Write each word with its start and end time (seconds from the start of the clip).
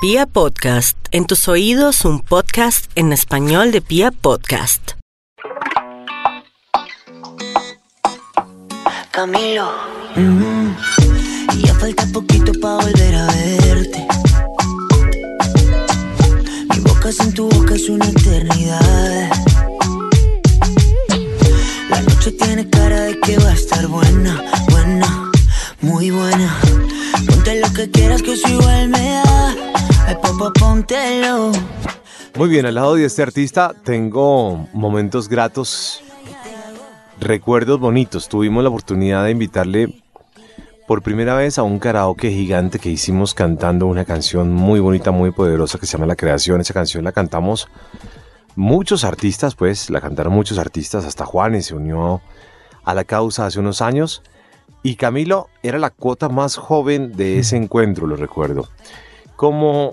Pia 0.00 0.26
Podcast, 0.26 0.96
en 1.10 1.26
tus 1.26 1.48
oídos 1.48 2.04
un 2.04 2.20
podcast 2.20 2.88
en 2.94 3.12
español 3.12 3.72
de 3.72 3.80
Pia 3.80 4.12
Podcast. 4.12 4.92
Camilo, 9.10 9.68
mm, 10.14 10.68
ya 11.64 11.74
falta 11.74 12.06
poquito 12.12 12.52
para 12.60 12.76
volver 12.76 13.14
a 13.16 13.26
verte. 13.26 14.06
Mi 16.70 16.78
boca 16.78 17.10
sin 17.10 17.34
tu 17.34 17.48
boca 17.48 17.74
es 17.74 17.88
una 17.88 18.06
eternidad. 18.06 19.30
La 21.90 22.02
noche 22.02 22.30
tiene 22.30 22.70
cara 22.70 23.00
de 23.00 23.18
que 23.18 23.36
va 23.38 23.50
a 23.50 23.54
estar 23.54 23.88
buena, 23.88 24.44
buena, 24.70 25.32
muy 25.80 26.12
buena. 26.12 26.56
Ponte 27.26 27.60
lo 27.60 27.72
que 27.72 27.90
quieras 27.90 28.22
que 28.22 28.34
eso 28.34 28.48
igual 28.48 28.90
me 28.90 29.10
da. 29.10 29.77
Muy 32.36 32.48
bien, 32.48 32.66
al 32.66 32.74
lado 32.74 32.94
de 32.94 33.04
este 33.04 33.22
artista 33.22 33.74
tengo 33.84 34.68
momentos 34.72 35.28
gratos, 35.28 36.02
recuerdos 37.20 37.80
bonitos. 37.80 38.28
Tuvimos 38.28 38.62
la 38.62 38.68
oportunidad 38.68 39.24
de 39.24 39.32
invitarle 39.32 40.02
por 40.86 41.02
primera 41.02 41.34
vez 41.34 41.58
a 41.58 41.62
un 41.62 41.78
karaoke 41.78 42.30
gigante 42.30 42.78
que 42.78 42.88
hicimos 42.88 43.34
cantando 43.34 43.86
una 43.86 44.04
canción 44.04 44.52
muy 44.52 44.80
bonita, 44.80 45.10
muy 45.10 45.30
poderosa 45.30 45.78
que 45.78 45.86
se 45.86 45.92
llama 45.92 46.06
La 46.06 46.16
Creación. 46.16 46.60
Esa 46.60 46.72
canción 46.72 47.04
la 47.04 47.12
cantamos 47.12 47.68
muchos 48.56 49.04
artistas, 49.04 49.54
pues 49.54 49.90
la 49.90 50.00
cantaron 50.00 50.32
muchos 50.32 50.58
artistas, 50.58 51.04
hasta 51.04 51.26
Juanes 51.26 51.66
se 51.66 51.74
unió 51.74 52.22
a 52.84 52.94
la 52.94 53.04
causa 53.04 53.44
hace 53.44 53.60
unos 53.60 53.82
años. 53.82 54.22
Y 54.82 54.96
Camilo 54.96 55.48
era 55.62 55.78
la 55.78 55.90
cuota 55.90 56.28
más 56.28 56.56
joven 56.56 57.12
de 57.12 57.38
ese 57.40 57.56
encuentro, 57.56 58.06
lo 58.06 58.16
recuerdo. 58.16 58.68
Como, 59.38 59.92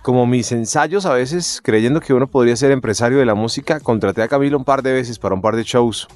como 0.00 0.26
mis 0.26 0.50
ensayos, 0.50 1.04
a 1.04 1.12
veces 1.12 1.60
creyendo 1.62 2.00
que 2.00 2.14
uno 2.14 2.26
podría 2.26 2.56
ser 2.56 2.70
empresario 2.70 3.18
de 3.18 3.26
la 3.26 3.34
música, 3.34 3.80
contraté 3.80 4.22
a 4.22 4.28
Camilo 4.28 4.56
un 4.56 4.64
par 4.64 4.82
de 4.82 4.94
veces 4.94 5.18
para 5.18 5.34
un 5.34 5.42
par 5.42 5.56
de 5.56 5.62
shows. 5.62 6.08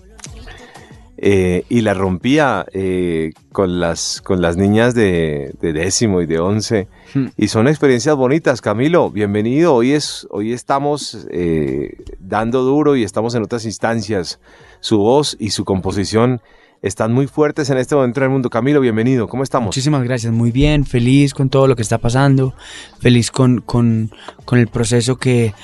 Eh, 1.18 1.64
y 1.68 1.82
la 1.82 1.92
rompía 1.92 2.64
eh, 2.72 3.32
con, 3.52 3.78
las, 3.78 4.22
con 4.22 4.40
las 4.40 4.56
niñas 4.56 4.94
de, 4.94 5.54
de 5.60 5.74
décimo 5.74 6.22
y 6.22 6.26
de 6.26 6.38
once. 6.38 6.88
Y 7.36 7.48
son 7.48 7.68
experiencias 7.68 8.16
bonitas. 8.16 8.62
Camilo, 8.62 9.10
bienvenido. 9.10 9.74
Hoy, 9.74 9.92
es, 9.92 10.26
hoy 10.30 10.54
estamos 10.54 11.26
eh, 11.30 11.98
dando 12.20 12.62
duro 12.62 12.96
y 12.96 13.04
estamos 13.04 13.34
en 13.34 13.42
otras 13.42 13.66
instancias. 13.66 14.40
Su 14.80 14.96
voz 14.96 15.36
y 15.38 15.50
su 15.50 15.66
composición 15.66 16.40
están 16.82 17.12
muy 17.12 17.26
fuertes 17.26 17.70
en 17.70 17.78
este 17.78 17.94
momento 17.94 18.20
en 18.20 18.24
el 18.24 18.30
mundo. 18.30 18.50
Camilo, 18.50 18.80
bienvenido. 18.80 19.28
¿Cómo 19.28 19.42
estamos? 19.42 19.66
Muchísimas 19.66 20.04
gracias, 20.04 20.32
muy 20.32 20.50
bien, 20.50 20.84
feliz 20.84 21.34
con 21.34 21.48
todo 21.48 21.66
lo 21.66 21.76
que 21.76 21.82
está 21.82 21.98
pasando, 21.98 22.54
feliz 23.00 23.30
con, 23.30 23.60
con, 23.60 24.10
con 24.44 24.58
el 24.58 24.68
proceso 24.68 25.16
que, 25.16 25.54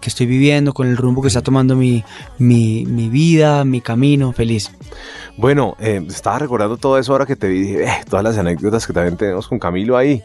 que, 0.00 0.08
estoy 0.08 0.26
viviendo, 0.26 0.72
con 0.72 0.88
el 0.88 0.96
rumbo 0.96 1.22
que 1.22 1.28
está 1.28 1.42
tomando 1.42 1.76
mi, 1.76 2.04
mi, 2.38 2.84
mi 2.86 3.08
vida, 3.08 3.64
mi 3.64 3.80
camino, 3.80 4.32
feliz. 4.32 4.70
Bueno, 5.36 5.76
eh, 5.78 6.04
estaba 6.08 6.38
recordando 6.38 6.76
todo 6.76 6.98
eso 6.98 7.12
ahora 7.12 7.26
que 7.26 7.36
te 7.36 7.48
vi, 7.48 7.60
dije, 7.60 7.84
eh, 7.84 7.92
todas 8.08 8.24
las 8.24 8.38
anécdotas 8.38 8.86
que 8.86 8.92
también 8.92 9.16
tenemos 9.16 9.48
con 9.48 9.58
Camilo 9.58 9.96
ahí. 9.96 10.22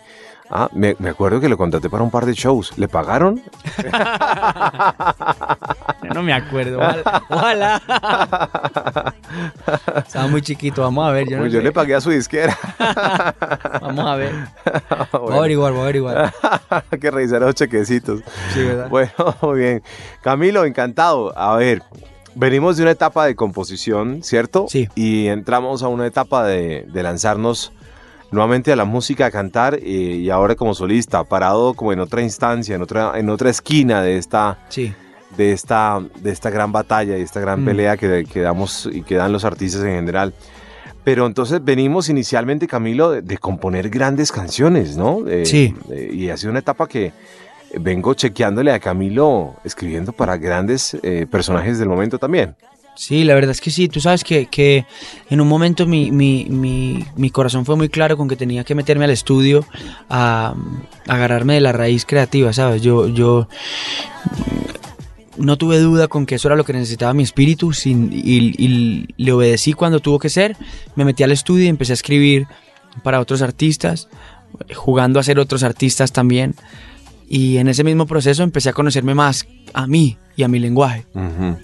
Ah, 0.54 0.68
me, 0.74 0.98
me, 1.00 1.10
acuerdo 1.10 1.40
que 1.40 1.48
lo 1.48 1.58
contraté 1.58 1.90
para 1.90 2.04
un 2.04 2.12
par 2.12 2.26
de 2.26 2.34
shows. 2.34 2.78
¿Le 2.78 2.90
pagaron? 2.90 3.42
Yo 6.04 6.14
no 6.14 6.24
me 6.24 6.34
acuerdo. 6.34 6.82
Ojalá. 7.30 7.82
Estaba 9.98 10.28
muy 10.28 10.42
chiquito. 10.42 10.82
Vamos 10.82 11.08
a 11.08 11.12
ver. 11.12 11.28
Yo, 11.28 11.38
no 11.38 11.44
pues 11.44 11.54
yo 11.54 11.62
le 11.62 11.72
pagué 11.72 11.96
a 11.96 12.02
su 12.02 12.10
disquera. 12.10 12.58
Vamos 13.82 14.06
a 14.06 14.16
ver. 14.16 14.34
bueno. 15.12 15.22
Voy 15.22 15.34
a 15.34 15.38
averiguar, 15.38 15.72
voy 15.74 15.82
a 15.82 15.84
averiguar. 15.84 16.34
Hay 16.92 17.00
que 17.00 17.12
revisar 17.12 17.42
los 17.42 17.56
chequecitos. 17.56 18.22
Sí, 18.54 18.64
¿verdad? 18.64 18.90
Bueno, 18.90 19.12
muy 19.42 19.60
bien. 19.60 19.84
Camilo, 20.22 20.66
encantado. 20.66 21.38
A 21.38 21.56
ver, 21.56 21.84
venimos 22.36 22.78
de 22.78 22.84
una 22.84 22.92
etapa 22.92 23.26
de 23.26 23.36
composición, 23.36 24.24
¿cierto? 24.24 24.66
Sí. 24.70 24.90
Y 24.96 25.28
entramos 25.28 25.84
a 25.84 25.88
una 25.88 26.06
etapa 26.06 26.46
de, 26.46 26.86
de 26.92 27.04
lanzarnos 27.04 27.72
nuevamente 28.32 28.72
a 28.72 28.76
la 28.76 28.86
música, 28.86 29.28
a 29.28 29.32
cantar 29.32 29.76
eh, 29.76 29.80
y 29.84 30.30
ahora 30.30 30.56
como 30.56 30.74
solista, 30.74 31.24
parado 31.24 31.74
como 31.74 31.94
en 31.94 32.00
otra 32.00 32.22
instancia, 32.22 32.76
en 32.76 32.82
otra, 32.82 33.14
en 33.16 33.30
otra 33.30 33.50
esquina 33.50 34.02
de 34.02 34.18
esta, 34.18 34.58
sí. 34.70 34.94
De 35.38 35.52
esta, 35.54 36.02
de 36.22 36.32
esta 36.32 36.50
gran 36.50 36.72
batalla 36.72 37.18
y 37.18 37.22
esta 37.22 37.40
gran 37.40 37.62
Mm. 37.62 37.66
pelea 37.66 37.98
que, 37.98 38.26
que 38.32 38.42
damos 38.42 38.90
y 38.92 39.02
que 39.04 39.16
dan 39.16 39.32
los 39.32 39.46
artistas 39.46 39.82
en 39.84 39.96
general. 39.96 40.34
Pero 41.04 41.26
entonces 41.26 41.64
venimos 41.64 42.10
inicialmente, 42.10 42.68
Camilo, 42.68 43.10
de, 43.12 43.22
de 43.24 43.38
componer 43.38 43.90
grandes 43.90 44.32
canciones, 44.32 44.98
¿no? 44.98 45.28
Eh, 45.28 45.46
Sí. 45.46 45.74
eh, 45.90 46.12
y 46.14 46.30
ha 46.30 46.38
sido 46.38 46.52
una 46.52 46.60
etapa 46.60 46.88
que 46.88 47.12
vengo 47.80 48.14
chequeándole 48.14 48.72
a 48.72 48.80
Camilo 48.80 49.56
escribiendo 49.64 50.12
para 50.12 50.38
grandes 50.38 50.96
eh, 51.02 51.26
personajes 51.30 51.80
del 51.80 51.88
momento 51.90 52.20
también. 52.20 52.56
Sí, 52.94 53.24
la 53.24 53.34
verdad 53.34 53.52
es 53.52 53.62
que 53.62 53.72
sí. 53.72 53.88
Tú 53.88 54.02
sabes 54.02 54.24
que, 54.24 54.46
que 54.48 54.86
en 55.30 55.40
un 55.42 55.48
momento 55.48 55.88
mi, 55.88 56.12
mi, 56.12 56.46
mi, 56.50 57.04
mi, 57.16 57.30
corazón 57.32 57.66
fue 57.66 57.78
muy 57.78 57.88
claro 57.88 58.18
con 58.18 58.28
que 58.28 58.36
tenía 58.36 58.66
que 58.66 58.76
meterme 58.76 59.06
al 59.06 59.12
estudio 59.12 59.66
a, 60.10 60.54
a 61.08 61.14
agarrarme 61.14 61.54
de 61.56 61.62
la 61.62 61.72
raíz 61.72 62.06
creativa, 62.06 62.52
¿sabes? 62.52 62.82
Yo, 62.82 63.08
yo 63.08 63.48
no 65.38 65.58
tuve 65.58 65.80
duda 65.80 66.08
con 66.08 66.26
que 66.26 66.36
eso 66.36 66.48
era 66.48 66.56
lo 66.56 66.64
que 66.64 66.74
necesitaba 66.74 67.14
mi 67.14 67.24
espíritu 67.24 67.74
sin, 67.74 68.12
y, 68.14 68.54
y, 68.58 69.08
le 69.18 69.32
obedecí 69.32 69.74
cuando 69.74 70.00
tuvo 70.00 70.20
que 70.20 70.30
ser. 70.30 70.58
Me 70.96 71.06
metí 71.06 71.24
al 71.24 71.32
estudio 71.32 71.66
y 71.66 71.68
empecé 71.68 71.94
a 71.94 71.96
escribir 71.96 72.48
para 73.04 73.20
otros 73.20 73.42
artistas, 73.42 74.10
jugando 74.76 75.20
a 75.20 75.24
ser 75.24 75.40
otros 75.40 75.64
artistas 75.64 76.12
también. 76.12 76.56
Y 77.28 77.58
en 77.58 77.70
ese 77.70 77.84
mismo 77.84 78.06
proceso 78.06 78.44
empecé 78.44 78.70
a 78.70 78.74
conocerme 78.74 79.16
más 79.16 79.48
a 79.74 79.88
mí 79.88 80.18
y 80.36 80.44
a 80.44 80.48
mi 80.48 80.60
lenguaje. 80.60 81.06
Uh 81.14 81.20
-huh 81.20 81.58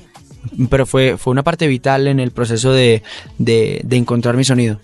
pero 0.69 0.85
fue, 0.85 1.17
fue 1.17 1.31
una 1.31 1.44
parte 1.44 1.67
vital 1.67 2.07
en 2.07 2.19
el 2.19 2.31
proceso 2.31 2.72
de, 2.72 3.03
de, 3.38 3.81
de 3.84 3.97
encontrar 3.97 4.35
mi 4.35 4.44
sonido. 4.44 4.79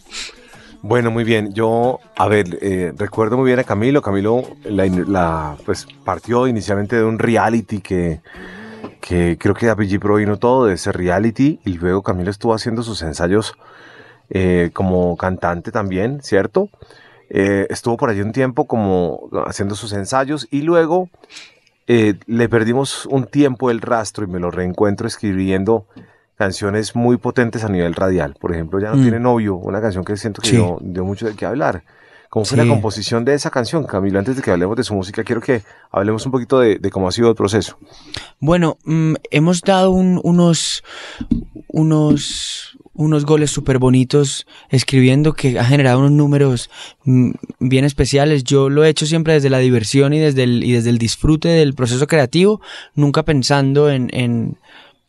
Bueno, 0.82 1.12
muy 1.12 1.24
bien. 1.24 1.54
Yo, 1.54 2.00
a 2.18 2.28
ver, 2.28 2.58
eh, 2.62 2.92
recuerdo 2.98 3.38
muy 3.38 3.48
bien 3.48 3.60
a 3.60 3.64
Camilo. 3.64 4.02
Camilo 4.02 4.44
la, 4.66 4.86
la, 4.86 5.58
pues, 5.66 5.88
partió 6.04 6.48
inicialmente 6.48 6.98
de 6.98 7.06
un 7.06 7.20
reality 7.20 7.80
que, 7.80 8.20
que 9.04 9.38
creo 9.38 9.54
que 9.54 9.70
APG 9.70 10.00
Pro 10.00 10.16
vino 10.16 10.38
todo 10.38 10.66
de 10.66 10.76
ese 10.76 10.94
reality 10.94 11.60
y 11.66 11.74
luego 11.74 12.02
Camilo 12.02 12.32
estuvo 12.32 12.54
haciendo 12.54 12.84
sus 12.84 13.02
ensayos 13.02 13.54
eh, 14.30 14.70
como 14.72 15.18
cantante 15.18 15.74
también, 15.74 16.22
¿cierto? 16.24 16.70
Eh, 17.30 17.68
estuvo 17.70 17.98
por 17.98 18.10
allí 18.10 18.22
un 18.22 18.32
tiempo 18.32 18.66
como 18.66 19.30
haciendo 19.46 19.76
sus 19.76 19.92
ensayos 19.92 20.48
y 20.52 20.62
luego 20.62 21.10
eh, 21.88 22.14
le 22.28 22.48
perdimos 22.48 23.06
un 23.08 23.26
tiempo 23.26 23.70
el 23.70 23.82
rastro 23.82 24.24
y 24.24 24.28
me 24.28 24.40
lo 24.40 24.52
reencuentro 24.52 25.06
escribiendo 25.06 25.86
canciones 26.38 26.96
muy 26.96 27.18
potentes 27.18 27.66
a 27.66 27.70
nivel 27.70 27.96
radial. 27.96 28.38
Por 28.40 28.54
ejemplo, 28.54 28.80
Ya 28.80 28.92
no 28.92 28.96
mm. 28.96 29.02
tiene 29.02 29.20
novio, 29.20 29.56
una 29.56 29.82
canción 29.82 30.06
que 30.06 30.16
siento 30.16 30.42
que 30.42 30.48
sí. 30.48 30.56
dio, 30.56 30.78
dio, 30.82 31.04
mucho 31.04 31.26
de 31.26 31.36
qué 31.36 31.46
hablar. 31.46 31.84
¿Cómo 32.34 32.46
fue 32.46 32.58
sí. 32.58 32.64
la 32.66 32.68
composición 32.68 33.24
de 33.26 33.36
esa 33.36 33.52
canción, 33.52 33.84
Camilo? 33.84 34.18
Antes 34.18 34.36
de 34.36 34.42
que 34.42 34.50
hablemos 34.50 34.76
de 34.76 34.84
su 34.84 34.96
música, 34.96 35.24
quiero 35.24 35.40
que 35.40 35.62
hablemos 35.92 36.26
un 36.26 36.32
poquito 36.32 36.60
de, 36.60 36.80
de 36.80 36.90
cómo 36.90 37.08
ha 37.08 37.12
sido 37.12 37.30
el 37.30 37.36
proceso. 37.36 37.78
Bueno, 38.40 38.80
mmm, 38.86 39.14
hemos 39.30 39.62
dado 39.62 39.92
un, 39.92 40.20
unos, 40.24 40.84
unos, 41.68 42.76
unos 42.96 43.26
goles 43.26 43.52
súper 43.52 43.78
bonitos 43.78 44.48
escribiendo 44.70 45.34
que 45.34 45.60
ha 45.60 45.64
generado 45.64 46.00
unos 46.00 46.12
números 46.14 46.72
mmm, 47.04 47.34
bien 47.60 47.86
especiales. 47.86 48.44
Yo 48.44 48.68
lo 48.68 48.84
he 48.84 48.90
hecho 48.90 49.06
siempre 49.06 49.34
desde 49.34 49.52
la 49.52 49.60
diversión 49.60 50.12
y 50.14 50.18
desde 50.18 50.42
el, 50.42 50.64
y 50.64 50.72
desde 50.72 50.90
el 50.90 50.98
disfrute 50.98 51.50
del 51.50 51.76
proceso 51.76 52.08
creativo, 52.08 52.62
nunca 52.96 53.22
pensando 53.22 53.92
en, 53.92 54.10
en, 54.12 54.58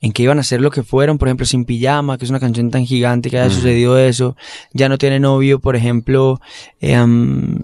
en 0.04 0.12
que 0.12 0.22
iban 0.22 0.38
a 0.38 0.42
ser 0.42 0.60
lo 0.60 0.70
que 0.70 0.82
fueron, 0.82 1.16
por 1.16 1.28
ejemplo, 1.28 1.46
Sin 1.46 1.64
Pijama, 1.64 2.18
que 2.18 2.26
es 2.26 2.30
una 2.30 2.38
canción 2.38 2.70
tan 2.70 2.84
gigante 2.84 3.30
que 3.30 3.38
haya 3.38 3.48
sucedido 3.48 3.96
eso, 3.96 4.36
Ya 4.74 4.90
no 4.90 4.98
tiene 4.98 5.18
novio, 5.18 5.60
por 5.60 5.76
ejemplo, 5.76 6.42
eh, 6.82 7.00
um, 7.00 7.60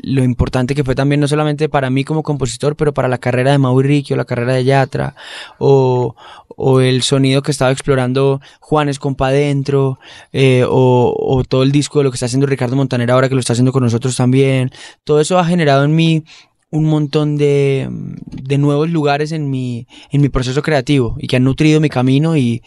lo 0.00 0.22
importante 0.22 0.76
que 0.76 0.84
fue 0.84 0.94
también 0.94 1.20
no 1.20 1.26
solamente 1.26 1.68
para 1.68 1.90
mí 1.90 2.04
como 2.04 2.22
compositor, 2.22 2.76
pero 2.76 2.94
para 2.94 3.08
la 3.08 3.18
carrera 3.18 3.50
de 3.50 3.58
Mauricio, 3.58 4.14
la 4.14 4.26
carrera 4.26 4.52
de 4.52 4.62
Yatra, 4.62 5.16
o, 5.58 6.14
o 6.46 6.80
el 6.80 7.02
sonido 7.02 7.42
que 7.42 7.50
estaba 7.50 7.72
explorando 7.72 8.40
Juanes 8.60 9.00
Compa 9.00 9.30
Dentro, 9.32 9.98
eh, 10.32 10.64
o, 10.68 11.16
o, 11.18 11.42
todo 11.42 11.64
el 11.64 11.72
disco 11.72 11.98
de 11.98 12.04
lo 12.04 12.10
que 12.12 12.14
está 12.14 12.26
haciendo 12.26 12.46
Ricardo 12.46 12.76
Montaner 12.76 13.10
ahora 13.10 13.28
que 13.28 13.34
lo 13.34 13.40
está 13.40 13.54
haciendo 13.54 13.72
con 13.72 13.82
nosotros 13.82 14.14
también. 14.14 14.70
Todo 15.02 15.20
eso 15.20 15.36
ha 15.36 15.44
generado 15.44 15.82
en 15.82 15.96
mí 15.96 16.22
un 16.70 16.84
montón 16.84 17.36
de, 17.36 17.88
de 17.90 18.58
nuevos 18.58 18.90
lugares 18.90 19.32
en 19.32 19.50
mi, 19.50 19.86
en 20.10 20.20
mi 20.20 20.28
proceso 20.28 20.62
creativo 20.62 21.16
y 21.18 21.26
que 21.26 21.36
han 21.36 21.44
nutrido 21.44 21.80
mi 21.80 21.88
camino 21.88 22.36
y 22.36 22.62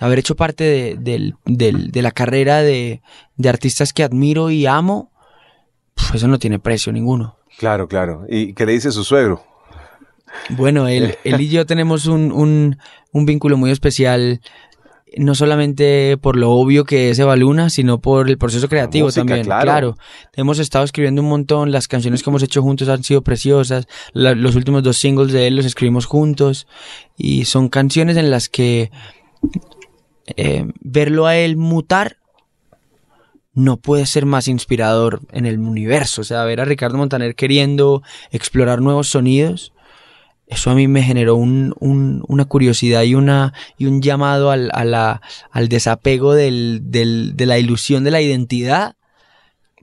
haber 0.00 0.18
hecho 0.18 0.34
parte 0.34 0.64
de, 0.64 0.96
de, 0.96 1.34
de, 1.44 1.72
de 1.72 2.02
la 2.02 2.10
carrera 2.10 2.62
de, 2.62 3.02
de 3.36 3.48
artistas 3.48 3.92
que 3.92 4.02
admiro 4.02 4.50
y 4.50 4.66
amo 4.66 5.12
pues 5.94 6.14
eso 6.14 6.28
no 6.28 6.38
tiene 6.38 6.58
precio 6.58 6.92
ninguno. 6.92 7.36
Claro, 7.58 7.88
claro. 7.88 8.24
¿Y 8.28 8.54
qué 8.54 8.66
le 8.66 8.72
dice 8.72 8.90
su 8.92 9.04
suegro? 9.04 9.44
Bueno, 10.50 10.88
él, 10.88 11.16
él 11.24 11.40
y 11.40 11.48
yo 11.48 11.66
tenemos 11.66 12.06
un, 12.06 12.32
un, 12.32 12.78
un, 13.12 13.26
vínculo 13.26 13.58
muy 13.58 13.70
especial 13.70 14.40
no 15.18 15.34
solamente 15.34 16.16
por 16.18 16.36
lo 16.36 16.50
obvio 16.52 16.84
que 16.84 17.10
es 17.10 17.18
Eva 17.18 17.36
Luna, 17.36 17.70
sino 17.70 18.00
por 18.00 18.28
el 18.28 18.38
proceso 18.38 18.68
creativo 18.68 19.06
música, 19.06 19.20
también. 19.24 19.44
claro. 19.44 19.96
hemos 20.34 20.58
estado 20.58 20.84
escribiendo 20.84 21.22
un 21.22 21.28
montón, 21.28 21.70
las 21.72 21.88
canciones 21.88 22.22
que 22.22 22.30
hemos 22.30 22.42
hecho 22.42 22.62
juntos 22.62 22.88
han 22.88 23.02
sido 23.04 23.22
preciosas, 23.22 23.86
la- 24.12 24.34
los 24.34 24.56
últimos 24.56 24.82
dos 24.82 24.96
singles 24.96 25.32
de 25.32 25.46
él 25.46 25.56
los 25.56 25.66
escribimos 25.66 26.06
juntos 26.06 26.66
y 27.16 27.44
son 27.44 27.68
canciones 27.68 28.16
en 28.16 28.30
las 28.30 28.48
que 28.48 28.90
eh, 30.36 30.66
verlo 30.80 31.26
a 31.26 31.36
él 31.36 31.56
mutar 31.56 32.16
no 33.54 33.76
puede 33.76 34.06
ser 34.06 34.24
más 34.24 34.48
inspirador 34.48 35.20
en 35.30 35.44
el 35.44 35.58
universo. 35.58 36.22
O 36.22 36.24
sea, 36.24 36.44
ver 36.44 36.60
a 36.60 36.64
Ricardo 36.64 36.96
Montaner 36.96 37.34
queriendo 37.34 38.02
explorar 38.30 38.80
nuevos 38.80 39.08
sonidos, 39.08 39.74
eso 40.52 40.70
a 40.70 40.74
mí 40.74 40.88
me 40.88 41.02
generó 41.02 41.36
un- 41.36 41.74
un- 41.80 42.24
una 42.28 42.44
curiosidad 42.44 43.02
y, 43.02 43.14
una, 43.14 43.52
y 43.78 43.86
un 43.86 44.02
llamado 44.02 44.50
al, 44.50 44.70
a 44.74 44.84
la- 44.84 45.20
al 45.50 45.68
desapego 45.68 46.34
del- 46.34 46.80
del- 46.84 47.36
de 47.36 47.46
la 47.46 47.58
ilusión 47.58 48.04
de 48.04 48.10
la 48.10 48.20
identidad. 48.20 48.96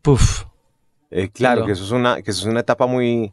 Puf, 0.01 0.43
Eh, 1.11 1.29
claro, 1.33 1.65
que 1.65 1.71
eso 1.71 1.83
es 1.83 1.91
una, 1.91 2.21
que 2.21 2.31
eso 2.31 2.41
es 2.41 2.45
una 2.45 2.59
etapa 2.59 2.85
muy, 2.85 3.31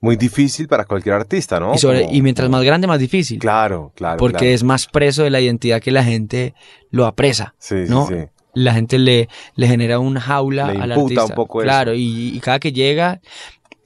muy 0.00 0.14
difícil 0.16 0.68
para 0.68 0.84
cualquier 0.84 1.14
artista, 1.16 1.58
¿no? 1.58 1.74
y, 1.74 1.78
sobre- 1.78 2.02
Como- 2.02 2.14
y 2.14 2.22
mientras 2.22 2.48
más 2.48 2.62
grande, 2.62 2.86
más 2.86 3.00
difícil. 3.00 3.38
Claro, 3.40 3.92
claro. 3.96 4.16
porque 4.18 4.38
claro. 4.38 4.54
es 4.54 4.62
más 4.62 4.86
preso 4.86 5.24
de 5.24 5.30
la 5.30 5.40
identidad 5.40 5.80
que 5.82 5.90
la 5.90 6.04
gente 6.04 6.54
lo 6.90 7.04
apresa. 7.04 7.54
Sí, 7.58 7.84
sí, 7.86 7.90
¿no? 7.90 8.06
sí. 8.06 8.14
La 8.54 8.72
gente 8.72 8.98
le, 8.98 9.28
le 9.54 9.66
genera 9.66 9.98
una 9.98 10.18
jaula 10.20 10.72
Le 10.72 10.80
al 10.80 10.92
artista. 10.92 11.24
un 11.26 11.32
poco 11.32 11.60
eso. 11.60 11.66
claro, 11.66 11.92
y, 11.94 12.28
y 12.34 12.40
cada 12.40 12.58
que 12.58 12.72
llega 12.72 13.20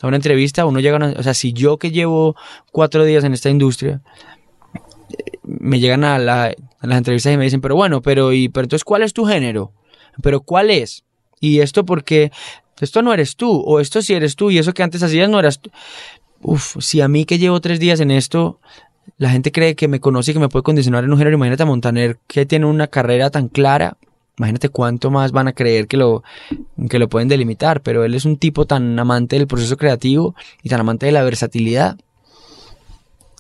a 0.00 0.06
una 0.06 0.16
entrevista, 0.16 0.64
uno 0.66 0.80
llega 0.80 0.94
a 0.94 0.96
una- 0.96 1.14
O 1.18 1.22
sea, 1.22 1.34
si 1.34 1.52
yo 1.52 1.76
que 1.78 1.90
llevo 1.90 2.36
cuatro 2.72 3.04
días 3.04 3.24
en 3.24 3.32
esta 3.34 3.50
industria, 3.50 4.00
eh, 5.18 5.38
me 5.42 5.80
llegan 5.80 6.04
a, 6.04 6.18
la- 6.18 6.54
a 6.80 6.86
las 6.86 6.98
entrevistas 6.98 7.32
y 7.32 7.36
me 7.36 7.44
dicen, 7.44 7.60
pero 7.60 7.76
bueno, 7.76 8.00
pero, 8.02 8.32
y, 8.32 8.48
pero 8.48 8.64
entonces, 8.64 8.84
¿cuál 8.84 9.02
es 9.02 9.12
tu 9.12 9.24
género? 9.24 9.72
¿Pero 10.22 10.40
cuál 10.40 10.70
es? 10.70 11.04
Y 11.40 11.60
esto 11.60 11.84
porque 11.84 12.30
esto 12.80 13.02
no 13.02 13.12
eres 13.12 13.36
tú, 13.36 13.50
o 13.60 13.80
esto 13.80 14.00
sí 14.02 14.14
eres 14.14 14.36
tú, 14.36 14.50
y 14.50 14.58
eso 14.58 14.72
que 14.72 14.82
antes 14.82 15.02
hacías 15.02 15.28
no 15.28 15.38
eras 15.38 15.60
tú. 15.60 15.70
Uf, 16.42 16.76
si 16.80 17.00
a 17.02 17.08
mí 17.08 17.24
que 17.26 17.38
llevo 17.38 17.60
tres 17.60 17.78
días 17.80 18.00
en 18.00 18.10
esto, 18.10 18.58
la 19.18 19.28
gente 19.30 19.52
cree 19.52 19.74
que 19.74 19.88
me 19.88 20.00
conoce 20.00 20.30
y 20.30 20.34
que 20.34 20.40
me 20.40 20.48
puede 20.48 20.62
condicionar 20.62 21.04
en 21.04 21.12
un 21.12 21.18
género, 21.18 21.36
imagínate 21.36 21.62
a 21.62 21.66
Montaner 21.66 22.18
que 22.26 22.46
tiene 22.46 22.64
una 22.66 22.86
carrera 22.86 23.28
tan 23.30 23.48
clara, 23.48 23.96
imagínate 24.40 24.70
cuánto 24.70 25.10
más 25.10 25.32
van 25.32 25.48
a 25.48 25.52
creer 25.52 25.86
que 25.86 25.98
lo, 25.98 26.22
que 26.88 26.98
lo 26.98 27.10
pueden 27.10 27.28
delimitar, 27.28 27.82
pero 27.82 28.04
él 28.04 28.14
es 28.14 28.24
un 28.24 28.38
tipo 28.38 28.64
tan 28.66 28.98
amante 28.98 29.36
del 29.36 29.46
proceso 29.46 29.76
creativo 29.76 30.34
y 30.62 30.70
tan 30.70 30.80
amante 30.80 31.04
de 31.04 31.12
la 31.12 31.22
versatilidad 31.22 31.98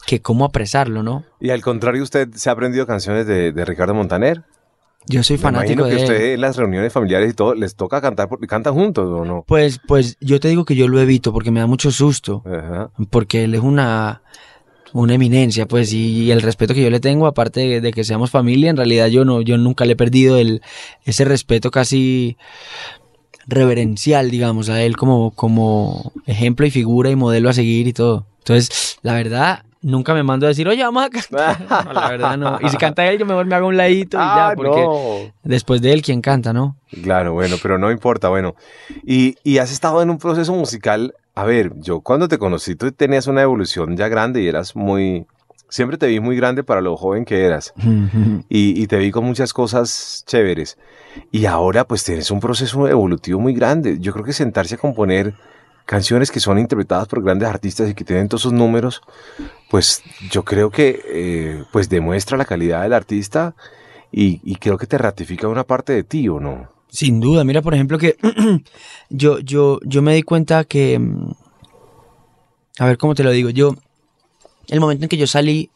que 0.06 0.20
cómo 0.20 0.44
apresarlo, 0.44 1.02
¿no? 1.02 1.24
Y 1.40 1.48
al 1.50 1.62
contrario, 1.62 2.02
usted 2.02 2.28
se 2.34 2.50
ha 2.50 2.52
aprendido 2.52 2.86
canciones 2.86 3.26
de, 3.26 3.52
de 3.52 3.64
Ricardo 3.64 3.94
Montaner. 3.94 4.42
Yo 5.06 5.22
soy 5.22 5.36
Me 5.38 5.42
fanático 5.42 5.72
imagino 5.72 5.84
que 5.84 5.94
de 5.94 5.96
él. 5.96 6.02
usted 6.18 6.34
en 6.34 6.40
las 6.42 6.56
reuniones 6.58 6.92
familiares 6.92 7.30
y 7.30 7.34
todo 7.34 7.54
les 7.54 7.74
toca 7.76 8.02
cantar 8.02 8.28
porque 8.28 8.46
cantan 8.46 8.74
juntos 8.74 9.06
o 9.08 9.24
no. 9.24 9.42
Pues, 9.46 9.80
pues 9.88 10.18
yo 10.20 10.38
te 10.38 10.48
digo 10.48 10.66
que 10.66 10.76
yo 10.76 10.86
lo 10.86 11.00
evito 11.00 11.32
porque 11.32 11.50
me 11.50 11.60
da 11.60 11.66
mucho 11.66 11.90
susto. 11.90 12.42
Ajá. 12.44 12.90
porque 13.08 13.44
él 13.44 13.54
es 13.54 13.62
una, 13.62 14.20
una 14.92 15.14
eminencia, 15.14 15.66
pues, 15.66 15.92
y, 15.92 16.30
el 16.30 16.42
respeto 16.42 16.74
que 16.74 16.82
yo 16.82 16.90
le 16.90 17.00
tengo, 17.00 17.26
aparte 17.26 17.80
de, 17.80 17.92
que 17.92 18.04
seamos 18.04 18.30
familia, 18.30 18.70
en 18.70 18.76
realidad 18.76 19.08
yo 19.08 19.24
no, 19.24 19.40
yo 19.40 19.56
nunca 19.56 19.84
le 19.84 19.92
he 19.92 19.96
perdido 19.96 20.38
el, 20.38 20.62
ese 21.04 21.24
respeto 21.24 21.70
casi 21.70 22.36
reverencial, 23.46 24.30
digamos, 24.30 24.68
a 24.68 24.82
él 24.82 24.96
como, 24.96 25.32
como 25.32 26.12
ejemplo 26.26 26.66
y 26.66 26.70
figura 26.70 27.10
y 27.10 27.16
modelo 27.16 27.48
a 27.48 27.52
seguir 27.52 27.88
y 27.88 27.92
todo. 27.92 28.26
Entonces, 28.38 28.98
la 29.02 29.14
verdad, 29.14 29.64
nunca 29.82 30.14
me 30.14 30.22
mando 30.22 30.46
a 30.46 30.48
decir, 30.50 30.68
oye, 30.68 30.82
vamos 30.82 31.04
a 31.04 31.10
cantar. 31.10 31.84
No, 31.86 31.92
la 31.92 32.08
verdad 32.10 32.36
no. 32.36 32.58
Y 32.60 32.68
si 32.68 32.76
canta 32.76 33.06
él, 33.06 33.18
yo 33.18 33.26
mejor 33.26 33.46
me 33.46 33.54
hago 33.54 33.68
un 33.68 33.76
ladito 33.76 34.16
y 34.16 34.20
Ah, 34.22 34.48
ya, 34.50 34.56
porque 34.56 34.80
no. 34.82 35.32
después 35.42 35.80
de 35.82 35.92
él, 35.92 36.02
¿quién 36.02 36.20
canta, 36.20 36.52
no? 36.52 36.76
Claro, 37.02 37.32
bueno, 37.32 37.56
pero 37.62 37.78
no 37.78 37.90
importa, 37.90 38.28
bueno. 38.28 38.54
Y, 39.04 39.36
y 39.44 39.58
has 39.58 39.72
estado 39.72 40.02
en 40.02 40.10
un 40.10 40.18
proceso 40.18 40.52
musical. 40.54 41.14
A 41.34 41.44
ver, 41.44 41.72
yo 41.76 42.00
cuando 42.00 42.28
te 42.28 42.38
conocí, 42.38 42.74
tú 42.74 42.90
tenías 42.92 43.26
una 43.26 43.42
evolución 43.42 43.96
ya 43.96 44.08
grande 44.08 44.42
y 44.42 44.48
eras 44.48 44.74
muy. 44.76 45.26
Siempre 45.68 45.96
te 45.96 46.08
vi 46.08 46.18
muy 46.18 46.34
grande 46.34 46.64
para 46.64 46.80
lo 46.80 46.96
joven 46.96 47.24
que 47.24 47.44
eras. 47.44 47.72
Y, 48.48 48.82
y 48.82 48.86
te 48.88 48.96
vi 48.98 49.12
con 49.12 49.24
muchas 49.24 49.52
cosas 49.52 50.24
chéveres. 50.26 50.76
Y 51.30 51.46
ahora, 51.46 51.84
pues 51.84 52.02
tienes 52.04 52.30
un 52.32 52.40
proceso 52.40 52.88
evolutivo 52.88 53.38
muy 53.38 53.54
grande. 53.54 53.98
Yo 54.00 54.12
creo 54.12 54.24
que 54.24 54.32
sentarse 54.32 54.74
a 54.74 54.78
componer 54.78 55.34
canciones 55.90 56.30
que 56.30 56.38
son 56.38 56.56
interpretadas 56.60 57.08
por 57.08 57.20
grandes 57.20 57.48
artistas 57.48 57.90
y 57.90 57.94
que 57.94 58.04
tienen 58.04 58.28
todos 58.28 58.42
esos 58.42 58.52
números, 58.52 59.02
pues 59.68 60.04
yo 60.30 60.44
creo 60.44 60.70
que 60.70 61.02
eh, 61.04 61.64
pues 61.72 61.88
demuestra 61.88 62.38
la 62.38 62.44
calidad 62.44 62.82
del 62.82 62.92
artista 62.92 63.56
y, 64.12 64.54
creo 64.60 64.78
que 64.78 64.86
te 64.86 64.98
ratifica 64.98 65.48
una 65.48 65.64
parte 65.64 65.92
de 65.92 66.04
ti, 66.04 66.28
¿o 66.28 66.38
no? 66.38 66.68
Sin 66.90 67.18
duda, 67.18 67.42
mira, 67.42 67.60
por 67.60 67.74
ejemplo, 67.74 67.98
que 67.98 68.16
yo, 69.10 69.40
yo, 69.40 69.80
yo 69.82 70.00
me 70.00 70.14
di 70.14 70.22
cuenta 70.22 70.62
que. 70.62 71.00
A 72.78 72.86
ver 72.86 72.96
cómo 72.96 73.16
te 73.16 73.24
lo 73.24 73.32
digo. 73.32 73.50
Yo. 73.50 73.74
El 74.68 74.78
momento 74.78 75.04
en 75.04 75.08
que 75.08 75.16
yo 75.16 75.26
salí 75.26 75.70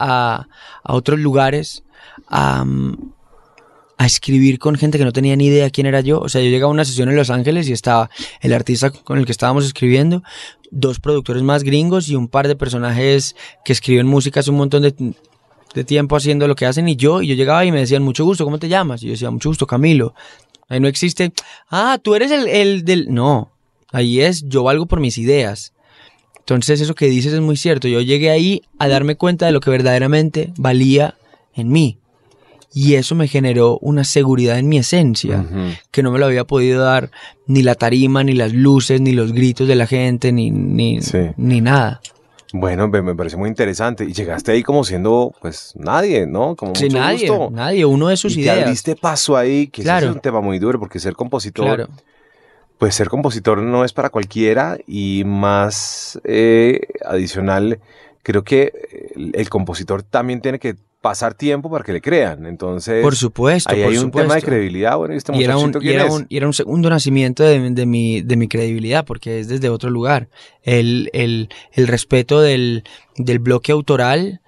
a, 0.00 0.48
a 0.82 0.94
otros 0.94 1.20
lugares 1.20 1.84
a 4.00 4.06
escribir 4.06 4.58
con 4.58 4.76
gente 4.76 4.96
que 4.96 5.04
no 5.04 5.12
tenía 5.12 5.36
ni 5.36 5.48
idea 5.48 5.68
quién 5.68 5.86
era 5.86 6.00
yo. 6.00 6.20
O 6.20 6.30
sea, 6.30 6.40
yo 6.40 6.48
llegaba 6.48 6.70
a 6.70 6.72
una 6.72 6.86
sesión 6.86 7.10
en 7.10 7.16
Los 7.16 7.28
Ángeles 7.28 7.68
y 7.68 7.72
estaba 7.72 8.08
el 8.40 8.54
artista 8.54 8.88
con 8.88 9.18
el 9.18 9.26
que 9.26 9.32
estábamos 9.32 9.66
escribiendo, 9.66 10.22
dos 10.70 11.00
productores 11.00 11.42
más 11.42 11.64
gringos 11.64 12.08
y 12.08 12.16
un 12.16 12.26
par 12.26 12.48
de 12.48 12.56
personajes 12.56 13.36
que 13.62 13.74
escriben 13.74 14.06
música 14.06 14.40
hace 14.40 14.50
un 14.50 14.56
montón 14.56 14.84
de, 14.84 15.84
tiempo 15.84 16.16
haciendo 16.16 16.48
lo 16.48 16.56
que 16.56 16.64
hacen 16.64 16.88
y 16.88 16.96
yo, 16.96 17.20
y 17.20 17.26
yo 17.26 17.34
llegaba 17.34 17.62
y 17.66 17.72
me 17.72 17.80
decían, 17.80 18.02
mucho 18.02 18.24
gusto, 18.24 18.44
¿cómo 18.44 18.58
te 18.58 18.70
llamas? 18.70 19.02
Y 19.02 19.06
yo 19.08 19.12
decía, 19.12 19.30
mucho 19.30 19.50
gusto, 19.50 19.66
Camilo. 19.66 20.14
Ahí 20.70 20.80
no 20.80 20.88
existe, 20.88 21.34
ah, 21.68 21.98
tú 22.02 22.14
eres 22.14 22.30
el, 22.30 22.48
el 22.48 22.86
del... 22.86 23.12
No, 23.12 23.52
ahí 23.92 24.22
es, 24.22 24.48
yo 24.48 24.62
valgo 24.62 24.86
por 24.86 25.00
mis 25.00 25.18
ideas. 25.18 25.74
Entonces 26.38 26.80
eso 26.80 26.94
que 26.94 27.04
dices 27.04 27.34
es 27.34 27.40
muy 27.40 27.58
cierto. 27.58 27.86
Yo 27.86 28.00
llegué 28.00 28.30
ahí 28.30 28.62
a 28.78 28.88
darme 28.88 29.16
cuenta 29.16 29.44
de 29.44 29.52
lo 29.52 29.60
que 29.60 29.68
verdaderamente 29.68 30.54
valía 30.56 31.16
en 31.54 31.68
mí. 31.68 31.99
Y 32.72 32.94
eso 32.94 33.14
me 33.16 33.26
generó 33.26 33.78
una 33.78 34.04
seguridad 34.04 34.58
en 34.58 34.68
mi 34.68 34.78
esencia, 34.78 35.44
que 35.90 36.02
no 36.04 36.12
me 36.12 36.18
lo 36.20 36.26
había 36.26 36.44
podido 36.44 36.82
dar 36.84 37.10
ni 37.46 37.62
la 37.62 37.74
tarima, 37.74 38.22
ni 38.22 38.32
las 38.32 38.52
luces, 38.52 39.00
ni 39.00 39.12
los 39.12 39.32
gritos 39.32 39.66
de 39.66 39.74
la 39.74 39.86
gente, 39.86 40.30
ni, 40.32 40.50
ni, 40.50 41.02
Sí. 41.02 41.18
ni 41.36 41.60
nada. 41.60 42.00
Bueno, 42.52 42.88
me, 42.88 43.14
parece 43.14 43.36
muy 43.36 43.48
interesante. 43.48 44.04
Y 44.04 44.12
llegaste 44.12 44.52
ahí 44.52 44.62
como 44.62 44.84
siendo, 44.84 45.32
pues, 45.40 45.72
nadie, 45.76 46.26
¿no? 46.26 46.54
Como 46.56 46.74
Sí, 46.74 46.84
mucho 46.86 46.98
nadie, 46.98 47.28
gusto. 47.28 47.50
nadie, 47.52 47.84
uno 47.84 48.08
de 48.08 48.16
sus 48.16 48.36
y 48.36 48.40
ideas. 48.42 48.62
abriste 48.62 48.94
paso 48.96 49.36
ahí, 49.36 49.66
que 49.68 49.82
Claro. 49.82 50.08
es 50.08 50.14
un 50.14 50.20
tema 50.20 50.40
muy 50.40 50.58
duro, 50.60 50.78
porque 50.78 50.98
ser 51.00 51.14
compositor, 51.14 51.66
Claro. 51.66 51.88
pues 52.78 52.94
ser 52.94 53.08
compositor 53.08 53.58
no 53.62 53.84
es 53.84 53.92
para 53.92 54.10
cualquiera 54.10 54.78
y 54.86 55.22
más 55.26 56.20
eh, 56.24 56.80
adicional, 57.04 57.78
creo 58.22 58.42
que 58.42 58.72
el, 59.14 59.30
el 59.34 59.48
compositor 59.48 60.02
también 60.02 60.40
tiene 60.40 60.58
que 60.58 60.76
pasar 61.00 61.34
tiempo 61.34 61.70
para 61.70 61.84
que 61.84 61.92
le 61.92 62.00
crean. 62.00 62.46
Entonces, 62.46 63.02
Por 63.02 63.16
supuesto, 63.16 63.70
ahí 63.72 63.82
por 63.82 63.92
hay 63.92 63.98
un 63.98 64.10
tema 64.10 64.34
de 64.34 64.42
credibilidad. 64.42 64.96
Bueno, 64.96 65.14
¿y 65.14 65.16
este 65.16 65.36
y 65.36 65.44
era, 65.44 65.56
un, 65.56 65.72
y, 65.80 65.88
era 65.88 66.06
un, 66.06 66.26
y 66.28 66.36
era 66.36 66.46
un 66.46 66.52
segundo 66.52 66.90
nacimiento 66.90 67.42
de, 67.42 67.70
de 67.70 67.86
mi, 67.86 68.20
de 68.20 68.36
mi 68.36 68.48
credibilidad, 68.48 69.04
porque 69.04 69.40
es 69.40 69.48
desde 69.48 69.68
otro 69.68 69.90
lugar. 69.90 70.28
El, 70.62 71.10
el, 71.12 71.48
el 71.72 71.86
respeto 71.86 72.40
del, 72.40 72.84
del 73.16 73.38
bloque 73.38 73.72
autoral 73.72 74.40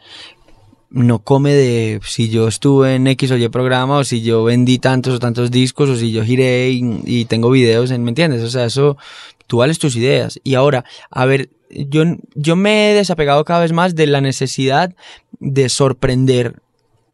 no 0.91 1.21
come 1.21 1.55
de 1.55 2.01
si 2.05 2.29
yo 2.29 2.49
estuve 2.49 2.97
en 2.97 3.07
X 3.07 3.31
o 3.31 3.37
Y 3.39 3.49
programa, 3.49 3.97
o 3.97 4.05
si 4.05 4.21
yo 4.21 4.45
vendí 4.45 4.79
tantos 4.79 5.15
o 5.15 5.19
tantos 5.19 5.51
discos, 5.51 5.89
o 5.89 5.97
si 5.97 6.13
yo 6.13 6.23
giré 6.23 6.69
y, 6.69 7.01
y 7.07 7.25
tengo 7.25 7.51
videos, 7.51 7.91
en, 7.91 8.05
¿me 8.05 8.11
entiendes? 8.11 8.43
O 8.43 8.51
sea, 8.51 8.67
eso, 8.67 8.99
tú 9.47 9.59
vales 9.59 9.79
tus 9.79 9.97
ideas. 9.97 10.39
Y 10.45 10.55
ahora, 10.55 10.85
a 11.11 11.25
ver, 11.25 11.49
yo, 11.71 12.03
yo 12.35 12.57
me 12.57 12.91
he 12.91 12.95
desapegado 12.95 13.45
cada 13.47 13.61
vez 13.61 13.73
más 13.73 13.95
de 13.95 14.07
la 14.07 14.21
necesidad 14.21 14.95
de 15.43 15.69
sorprender 15.69 16.57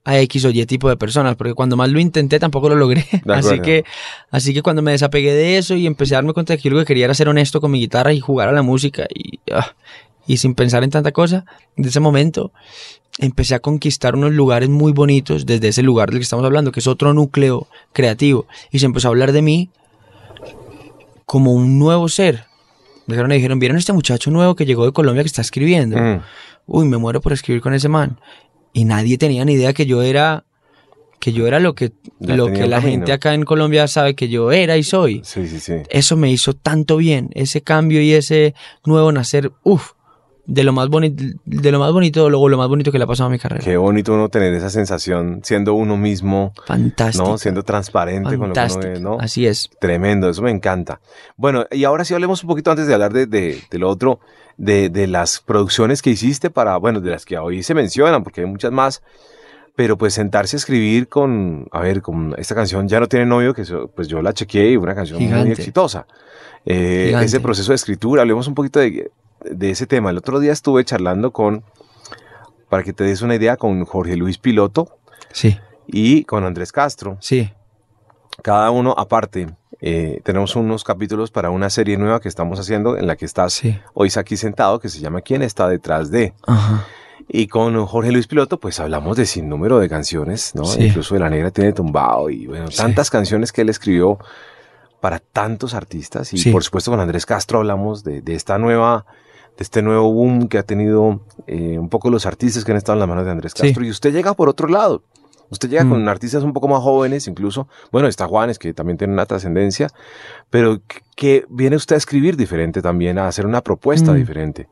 a 0.04 0.18
X 0.20 0.44
o 0.44 0.50
Y 0.50 0.64
tipo 0.66 0.88
de 0.88 0.96
personas, 0.96 1.36
porque 1.36 1.54
cuando 1.54 1.76
más 1.76 1.90
lo 1.90 1.98
intenté 1.98 2.38
tampoco 2.38 2.68
lo 2.68 2.76
logré. 2.76 3.04
Así 3.26 3.60
que, 3.60 3.84
así 4.30 4.54
que 4.54 4.62
cuando 4.62 4.80
me 4.80 4.92
desapegué 4.92 5.32
de 5.32 5.58
eso 5.58 5.74
y 5.74 5.86
empecé 5.86 6.14
a 6.14 6.18
darme 6.18 6.32
cuenta 6.32 6.52
de 6.52 6.58
que 6.58 6.68
yo 6.68 6.74
lo 6.74 6.80
que 6.80 6.86
quería 6.86 7.06
era 7.06 7.14
ser 7.14 7.28
honesto 7.28 7.60
con 7.60 7.70
mi 7.70 7.80
guitarra 7.80 8.12
y 8.12 8.20
jugar 8.20 8.48
a 8.48 8.52
la 8.52 8.62
música 8.62 9.06
y, 9.14 9.40
ah, 9.52 9.74
y 10.26 10.36
sin 10.36 10.54
pensar 10.54 10.84
en 10.84 10.90
tanta 10.90 11.12
cosa, 11.12 11.44
de 11.76 11.88
ese 11.88 12.00
momento 12.00 12.52
empecé 13.18 13.54
a 13.54 13.60
conquistar 13.60 14.14
unos 14.14 14.32
lugares 14.32 14.68
muy 14.68 14.92
bonitos 14.92 15.44
desde 15.44 15.68
ese 15.68 15.82
lugar 15.82 16.10
del 16.10 16.20
que 16.20 16.24
estamos 16.24 16.44
hablando, 16.44 16.70
que 16.70 16.80
es 16.80 16.86
otro 16.86 17.12
núcleo 17.12 17.66
creativo. 17.92 18.46
Y 18.70 18.78
se 18.78 18.86
empezó 18.86 19.08
a 19.08 19.10
hablar 19.10 19.32
de 19.32 19.42
mí 19.42 19.70
como 21.26 21.52
un 21.52 21.78
nuevo 21.78 22.08
ser. 22.08 22.46
Me 23.06 23.14
dijeron, 23.14 23.28
me 23.28 23.34
dijeron, 23.36 23.58
¿vieron 23.58 23.78
este 23.78 23.92
muchacho 23.92 24.30
nuevo 24.30 24.54
que 24.54 24.66
llegó 24.66 24.86
de 24.86 24.92
Colombia 24.92 25.22
que 25.22 25.28
está 25.28 25.42
escribiendo? 25.42 25.98
Mm, 25.98 26.22
Uy, 26.68 26.86
me 26.86 26.96
muero 26.98 27.20
por 27.20 27.32
escribir 27.32 27.60
con 27.62 27.74
ese 27.74 27.88
man. 27.88 28.20
Y 28.72 28.84
nadie 28.84 29.18
tenía 29.18 29.44
ni 29.44 29.54
idea 29.54 29.72
que 29.72 29.86
yo 29.86 30.02
era 30.02 30.44
que 31.18 31.32
yo 31.32 31.48
era 31.48 31.58
lo 31.58 31.74
que 31.74 31.90
Ya 32.20 32.36
lo 32.36 32.46
que 32.46 32.68
la 32.68 32.76
camino. 32.76 32.92
gente 32.92 33.12
acá 33.12 33.34
en 33.34 33.42
Colombia 33.44 33.88
sabe 33.88 34.14
que 34.14 34.28
yo 34.28 34.52
era 34.52 34.76
y 34.76 34.84
soy. 34.84 35.22
sí, 35.24 35.48
sí, 35.48 35.58
sí. 35.58 35.74
Eso 35.90 36.16
me 36.16 36.30
hizo 36.30 36.54
tanto 36.54 36.96
bien, 36.96 37.30
ese 37.34 37.60
cambio 37.62 38.00
y 38.00 38.12
ese 38.12 38.54
nuevo 38.84 39.10
nacer, 39.10 39.50
uff, 39.64 39.92
de 40.46 40.62
lo 40.62 40.72
más 40.72 40.88
bonito, 40.88 41.24
de 41.44 41.72
lo 41.72 41.80
más 41.80 41.92
bonito, 41.92 42.30
luego 42.30 42.48
lo 42.48 42.56
más 42.56 42.68
bonito 42.68 42.92
que 42.92 42.98
le 42.98 43.04
ha 43.04 43.06
pasado 43.08 43.26
a 43.28 43.32
mi 43.32 43.38
carrera. 43.40 43.64
Qué 43.64 43.76
bonito 43.76 44.14
uno 44.14 44.28
tener 44.28 44.54
esa 44.54 44.70
sensación 44.70 45.40
siendo 45.42 45.74
uno 45.74 45.96
mismo, 45.96 46.52
Fantástico. 46.66 47.30
¿no? 47.30 47.38
Siendo 47.38 47.64
transparente 47.64 48.38
con 48.38 48.50
lo 48.50 48.54
que 48.54 48.60
uno 48.60 48.78
ve, 48.78 49.00
¿no? 49.00 49.16
Así 49.18 49.44
es. 49.46 49.68
Tremendo, 49.80 50.30
eso 50.30 50.40
me 50.42 50.52
encanta. 50.52 51.00
Bueno, 51.36 51.66
y 51.72 51.82
ahora 51.82 52.04
sí 52.04 52.14
hablemos 52.14 52.44
un 52.44 52.48
poquito 52.48 52.70
antes 52.70 52.86
de 52.86 52.94
hablar 52.94 53.12
de, 53.12 53.26
de, 53.26 53.60
de 53.68 53.78
lo 53.78 53.90
otro, 53.90 54.20
de, 54.58 54.90
de 54.90 55.06
las 55.06 55.40
producciones 55.40 56.02
que 56.02 56.10
hiciste 56.10 56.50
para, 56.50 56.76
bueno, 56.76 57.00
de 57.00 57.10
las 57.10 57.24
que 57.24 57.38
hoy 57.38 57.62
se 57.62 57.72
mencionan, 57.74 58.22
porque 58.22 58.42
hay 58.42 58.46
muchas 58.46 58.72
más, 58.72 59.02
pero 59.74 59.96
pues 59.96 60.14
sentarse 60.14 60.56
a 60.56 60.58
escribir 60.58 61.08
con, 61.08 61.68
a 61.70 61.80
ver, 61.80 62.02
con 62.02 62.34
esta 62.36 62.54
canción 62.54 62.88
Ya 62.88 62.98
no 63.00 63.06
tiene 63.06 63.24
novio, 63.24 63.54
que 63.54 63.62
pues 63.94 64.08
yo 64.08 64.20
la 64.20 64.34
chequeé 64.34 64.72
y 64.72 64.76
una 64.76 64.94
canción 64.94 65.22
muy 65.22 65.52
exitosa. 65.52 66.06
Eh, 66.66 67.14
ese 67.22 67.40
proceso 67.40 67.70
de 67.70 67.76
escritura, 67.76 68.22
hablemos 68.22 68.48
un 68.48 68.54
poquito 68.54 68.80
de, 68.80 69.10
de 69.44 69.70
ese 69.70 69.86
tema. 69.86 70.10
El 70.10 70.18
otro 70.18 70.40
día 70.40 70.52
estuve 70.52 70.84
charlando 70.84 71.30
con, 71.32 71.62
para 72.68 72.82
que 72.82 72.92
te 72.92 73.04
des 73.04 73.22
una 73.22 73.36
idea, 73.36 73.56
con 73.56 73.84
Jorge 73.84 74.16
Luis 74.16 74.36
Piloto 74.36 74.98
Sí, 75.32 75.56
y 75.86 76.24
con 76.24 76.44
Andrés 76.44 76.72
Castro 76.72 77.16
sí. 77.20 77.52
cada 78.42 78.70
uno 78.72 78.94
aparte. 78.98 79.46
Eh, 79.80 80.20
tenemos 80.24 80.56
unos 80.56 80.82
capítulos 80.84 81.30
para 81.30 81.50
una 81.50 81.70
serie 81.70 81.96
nueva 81.96 82.20
que 82.20 82.28
estamos 82.28 82.58
haciendo 82.58 82.96
en 82.96 83.06
la 83.06 83.16
que 83.16 83.24
estás 83.24 83.52
Sí. 83.54 83.78
hoy 83.94 84.10
aquí 84.16 84.36
sentado, 84.36 84.80
que 84.80 84.88
se 84.88 84.98
llama 85.00 85.20
¿Quién 85.20 85.42
está 85.42 85.68
detrás 85.68 86.10
de? 86.10 86.34
Ajá. 86.46 86.84
Y 87.28 87.46
con 87.48 87.84
Jorge 87.86 88.10
Luis 88.10 88.26
Piloto, 88.26 88.58
pues 88.58 88.80
hablamos 88.80 89.16
de 89.16 89.26
sin 89.26 89.48
número 89.48 89.78
de 89.78 89.88
canciones, 89.88 90.54
¿no? 90.54 90.64
Sí. 90.64 90.84
Incluso 90.86 91.14
de 91.14 91.20
La 91.20 91.28
Negra 91.30 91.50
tiene 91.50 91.72
tumbado 91.72 92.30
y 92.30 92.46
bueno, 92.46 92.70
Sí. 92.70 92.78
tantas 92.78 93.10
canciones 93.10 93.52
que 93.52 93.60
él 93.60 93.68
escribió 93.68 94.18
para 95.00 95.18
tantos 95.20 95.74
artistas. 95.74 96.32
Y 96.32 96.50
por 96.50 96.64
supuesto 96.64 96.90
con 96.90 97.00
Andrés 97.00 97.26
Castro 97.26 97.58
hablamos 97.58 98.02
de, 98.02 98.22
de 98.22 98.34
esta 98.34 98.58
nueva, 98.58 99.04
de 99.56 99.62
este 99.62 99.82
nuevo 99.82 100.10
boom 100.12 100.48
que 100.48 100.58
ha 100.58 100.62
tenido 100.62 101.20
eh, 101.46 101.78
un 101.78 101.88
poco 101.88 102.10
los 102.10 102.24
artistas 102.26 102.64
que 102.64 102.72
han 102.72 102.78
estado 102.78 102.94
en 102.94 103.00
las 103.00 103.08
manos 103.08 103.24
de 103.26 103.30
Andrés. 103.30 103.54
Castro. 103.54 103.84
Y 103.84 103.90
usted 103.90 104.12
llega 104.12 104.32
por 104.34 104.48
otro 104.48 104.66
lado. 104.66 105.02
Usted 105.50 105.68
llega 105.70 105.84
Mm. 105.84 105.90
con 105.90 106.08
artistas 106.08 106.42
un 106.42 106.52
poco 106.52 106.68
más 106.68 106.80
jóvenes, 106.82 107.26
incluso. 107.28 107.68
Bueno, 107.92 108.08
está 108.08 108.26
Juanes, 108.26 108.58
que 108.58 108.72
también 108.74 108.98
tiene 108.98 109.12
una 109.12 109.26
trascendencia, 109.26 109.88
pero 110.50 110.80
que- 111.16 111.44
viene 111.48 111.76
usted 111.76 111.94
a 111.94 111.98
escribir 111.98 112.36
diferente 112.36 112.82
también, 112.82 113.18
a 113.18 113.28
hacer 113.28 113.46
una 113.46 113.62
propuesta 113.62 114.12
Mm. 114.12 114.16
diferente. 114.16 114.68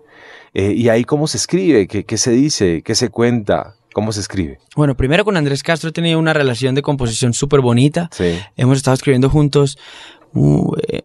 Eh, 0.54 0.72
y 0.72 0.88
ahí 0.88 1.04
cómo 1.04 1.26
se 1.26 1.36
escribe, 1.36 1.86
¿Qué, 1.86 2.04
qué 2.04 2.16
se 2.16 2.30
dice, 2.30 2.82
qué 2.82 2.94
se 2.94 3.08
cuenta, 3.10 3.74
cómo 3.92 4.12
se 4.12 4.20
escribe. 4.20 4.58
Bueno, 4.74 4.94
primero 4.94 5.24
con 5.24 5.36
Andrés 5.38 5.62
Castro 5.62 5.88
he 5.88 5.92
tenido 5.92 6.18
una 6.18 6.34
relación 6.34 6.74
de 6.74 6.82
composición 6.82 7.32
súper 7.32 7.60
bonita. 7.60 8.10
Sí. 8.12 8.38
Hemos 8.56 8.76
estado 8.76 8.94
escribiendo 8.94 9.30
juntos 9.30 9.78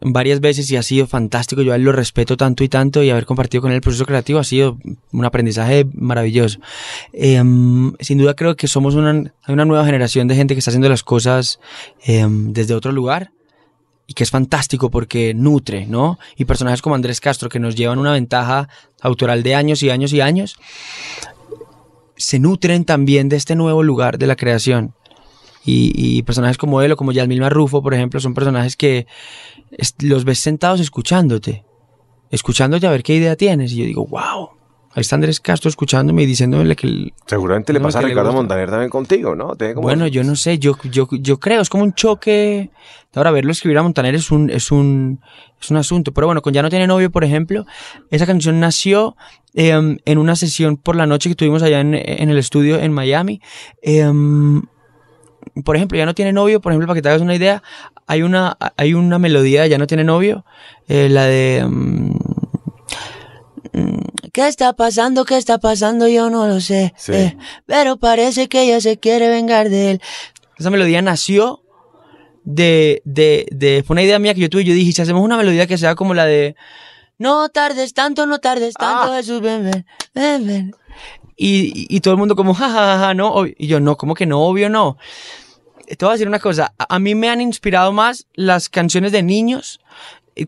varias 0.01 0.39
veces 0.39 0.69
y 0.71 0.75
ha 0.75 0.83
sido 0.83 1.07
fantástico. 1.07 1.61
Yo 1.61 1.73
a 1.73 1.77
lo 1.77 1.91
respeto 1.91 2.37
tanto 2.37 2.63
y 2.63 2.69
tanto 2.69 3.03
y 3.03 3.09
haber 3.09 3.25
compartido 3.25 3.61
con 3.61 3.71
él 3.71 3.75
el 3.75 3.81
proceso 3.81 4.05
creativo 4.05 4.39
ha 4.39 4.43
sido 4.43 4.77
un 5.11 5.25
aprendizaje 5.25 5.85
maravilloso. 5.93 6.59
Em, 7.13 7.93
sin 7.99 8.17
duda 8.17 8.33
creo 8.33 8.55
que 8.55 8.67
somos 8.67 8.95
una, 8.95 9.33
una 9.47 9.65
nueva 9.65 9.85
generación 9.85 10.27
de 10.27 10.35
gente 10.35 10.55
que 10.55 10.59
está 10.59 10.71
haciendo 10.71 10.89
las 10.89 11.03
cosas 11.03 11.59
em, 12.03 12.53
desde 12.53 12.73
otro 12.73 12.91
lugar 12.91 13.31
y 14.07 14.13
que 14.13 14.23
es 14.23 14.29
fantástico 14.29 14.89
porque 14.89 15.33
nutre, 15.33 15.85
¿no? 15.85 16.19
Y 16.35 16.45
personajes 16.45 16.81
como 16.81 16.95
Andrés 16.95 17.21
Castro 17.21 17.49
que 17.49 17.59
nos 17.59 17.75
llevan 17.75 17.99
una 17.99 18.11
ventaja 18.11 18.67
autoral 19.01 19.43
de 19.43 19.55
años 19.55 19.83
y 19.83 19.89
años 19.89 20.11
y 20.13 20.21
años 20.21 20.57
se 22.17 22.37
nutren 22.39 22.85
también 22.85 23.29
de 23.29 23.35
este 23.35 23.55
nuevo 23.55 23.83
lugar 23.83 24.17
de 24.17 24.27
la 24.27 24.35
creación. 24.35 24.93
Y, 25.63 25.91
y 25.95 26.23
personajes 26.23 26.57
como 26.57 26.81
él 26.81 26.91
o 26.91 26.95
como 26.97 27.11
Yasmín 27.11 27.39
Marrufo, 27.39 27.83
por 27.83 27.93
ejemplo, 27.93 28.19
son 28.19 28.33
personajes 28.33 28.75
que 28.75 29.05
los 30.01 30.25
ves 30.25 30.39
sentados 30.39 30.79
escuchándote, 30.79 31.63
escuchándote 32.31 32.87
a 32.87 32.91
ver 32.91 33.03
qué 33.03 33.15
idea 33.15 33.35
tienes. 33.35 33.71
Y 33.73 33.77
yo 33.77 33.85
digo, 33.85 34.05
wow, 34.07 34.49
ahí 34.93 35.01
está 35.01 35.15
Andrés 35.15 35.39
Castro 35.39 35.69
escuchándome 35.69 36.23
y 36.23 36.25
diciéndole 36.25 36.75
que... 36.75 36.87
el- 36.87 37.13
Seguramente 37.27 37.73
le 37.73 37.79
pasa 37.79 37.99
a 37.99 38.01
Ricardo. 38.01 38.33
Montaner 38.33 38.69
también 38.69 38.89
contigo, 38.89 39.35
¿no? 39.35 39.49
Como- 39.55 39.81
Bueno, 39.81 40.07
yo 40.07 40.23
no 40.23 40.35
sé, 40.35 40.57
yo, 40.57 40.75
yo, 40.91 41.07
yo 41.11 41.39
creo, 41.39 41.61
es 41.61 41.69
como 41.69 41.83
un 41.83 41.93
choque. 41.93 42.71
Ahora, 43.13 43.29
verlo 43.31 43.51
escribir 43.51 43.77
a 43.77 43.83
Montaner 43.83 44.15
es 44.15 44.31
un, 44.31 44.49
es 44.49 44.71
un, 44.71 45.19
es 45.61 45.69
un 45.69 45.77
asunto. 45.77 46.11
Pero 46.13 46.25
bueno, 46.27 46.41
con 46.41 46.53
Ya 46.53 46.61
no 46.63 46.69
tiene 46.69 46.87
novio, 46.87 47.11
por 47.11 47.23
ejemplo, 47.23 47.65
esa 48.09 48.25
canción 48.25 48.59
nació 48.59 49.15
em, 49.53 49.97
en 50.05 50.17
una 50.17 50.35
sesión 50.35 50.77
por 50.77 50.95
la 50.95 51.05
noche 51.05 51.29
que 51.29 51.35
tuvimos 51.35 51.61
allá 51.61 51.81
en, 51.81 51.93
en 51.93 52.29
el 52.29 52.37
estudio 52.37 52.79
en 52.79 52.93
Miami. 52.93 53.41
Em, 53.81 54.63
por 55.65 55.75
ejemplo, 55.75 55.97
Ya 55.97 56.05
no 56.05 56.13
tiene 56.15 56.33
novio, 56.33 56.61
por 56.61 56.71
ejemplo, 56.71 56.87
para 56.87 56.95
que 56.97 57.01
te 57.01 57.09
hagas 57.09 57.21
una 57.21 57.35
idea, 57.35 57.61
hay 58.07 58.23
una, 58.23 58.57
hay 58.77 58.93
una 58.93 59.19
melodía 59.19 59.67
Ya 59.67 59.77
no 59.77 59.87
tiene 59.87 60.03
novio, 60.03 60.45
eh, 60.87 61.09
la 61.09 61.25
de... 61.25 61.57
em, 61.57 62.13
mm, 63.73 63.99
¿Qué 64.33 64.47
está 64.47 64.73
pasando? 64.73 65.25
¿Qué 65.25 65.37
está 65.37 65.57
pasando? 65.57 66.07
Yo 66.07 66.29
no 66.29 66.47
lo 66.47 66.61
sé. 66.61 66.93
Sí. 66.97 67.11
Eh, 67.13 67.37
pero 67.65 67.97
parece 67.97 68.47
que 68.47 68.61
ella 68.63 68.79
se 68.79 68.97
quiere 68.97 69.27
vengar 69.29 69.69
de 69.69 69.91
él. 69.91 70.01
Esa 70.57 70.69
melodía 70.69 71.01
nació 71.01 71.63
de, 72.43 73.01
de, 73.03 73.45
de, 73.51 73.83
fue 73.85 73.95
una 73.95 74.03
idea 74.03 74.19
mía 74.19 74.33
que 74.33 74.39
yo 74.41 74.49
tuve. 74.49 74.63
Yo 74.63 74.73
dije, 74.73 74.93
si 74.93 75.01
hacemos 75.01 75.21
una 75.21 75.35
melodía 75.37 75.67
que 75.67 75.77
sea 75.77 75.95
como 75.95 76.13
la 76.13 76.25
de, 76.25 76.55
no 77.17 77.49
tardes 77.49 77.93
tanto, 77.93 78.25
no 78.25 78.39
tardes 78.39 78.73
tanto, 78.73 79.11
Ah. 79.11 79.17
Jesús, 79.17 79.41
ven, 79.41 79.63
ven, 79.69 79.85
ven, 80.15 80.47
ven". 80.47 80.75
Y, 81.43 81.87
y, 81.89 81.99
todo 82.01 82.13
el 82.13 82.19
mundo 82.19 82.35
como, 82.35 82.53
jajaja, 82.53 82.97
ja, 82.97 82.99
ja, 82.99 83.13
no. 83.15 83.33
Ob- 83.33 83.55
Y 83.57 83.65
yo, 83.67 83.79
no, 83.79 83.97
¿cómo 83.97 84.13
que 84.13 84.25
no? 84.27 84.41
Obvio 84.41 84.69
no. 84.69 84.97
Te 85.87 86.05
voy 86.05 86.09
a 86.09 86.11
decir 86.13 86.27
una 86.27 86.39
cosa, 86.39 86.73
a, 86.77 86.95
a 86.95 86.99
mí 86.99 87.15
me 87.15 87.29
han 87.29 87.41
inspirado 87.41 87.91
más 87.91 88.27
las 88.35 88.69
canciones 88.69 89.11
de 89.11 89.23
niños 89.23 89.79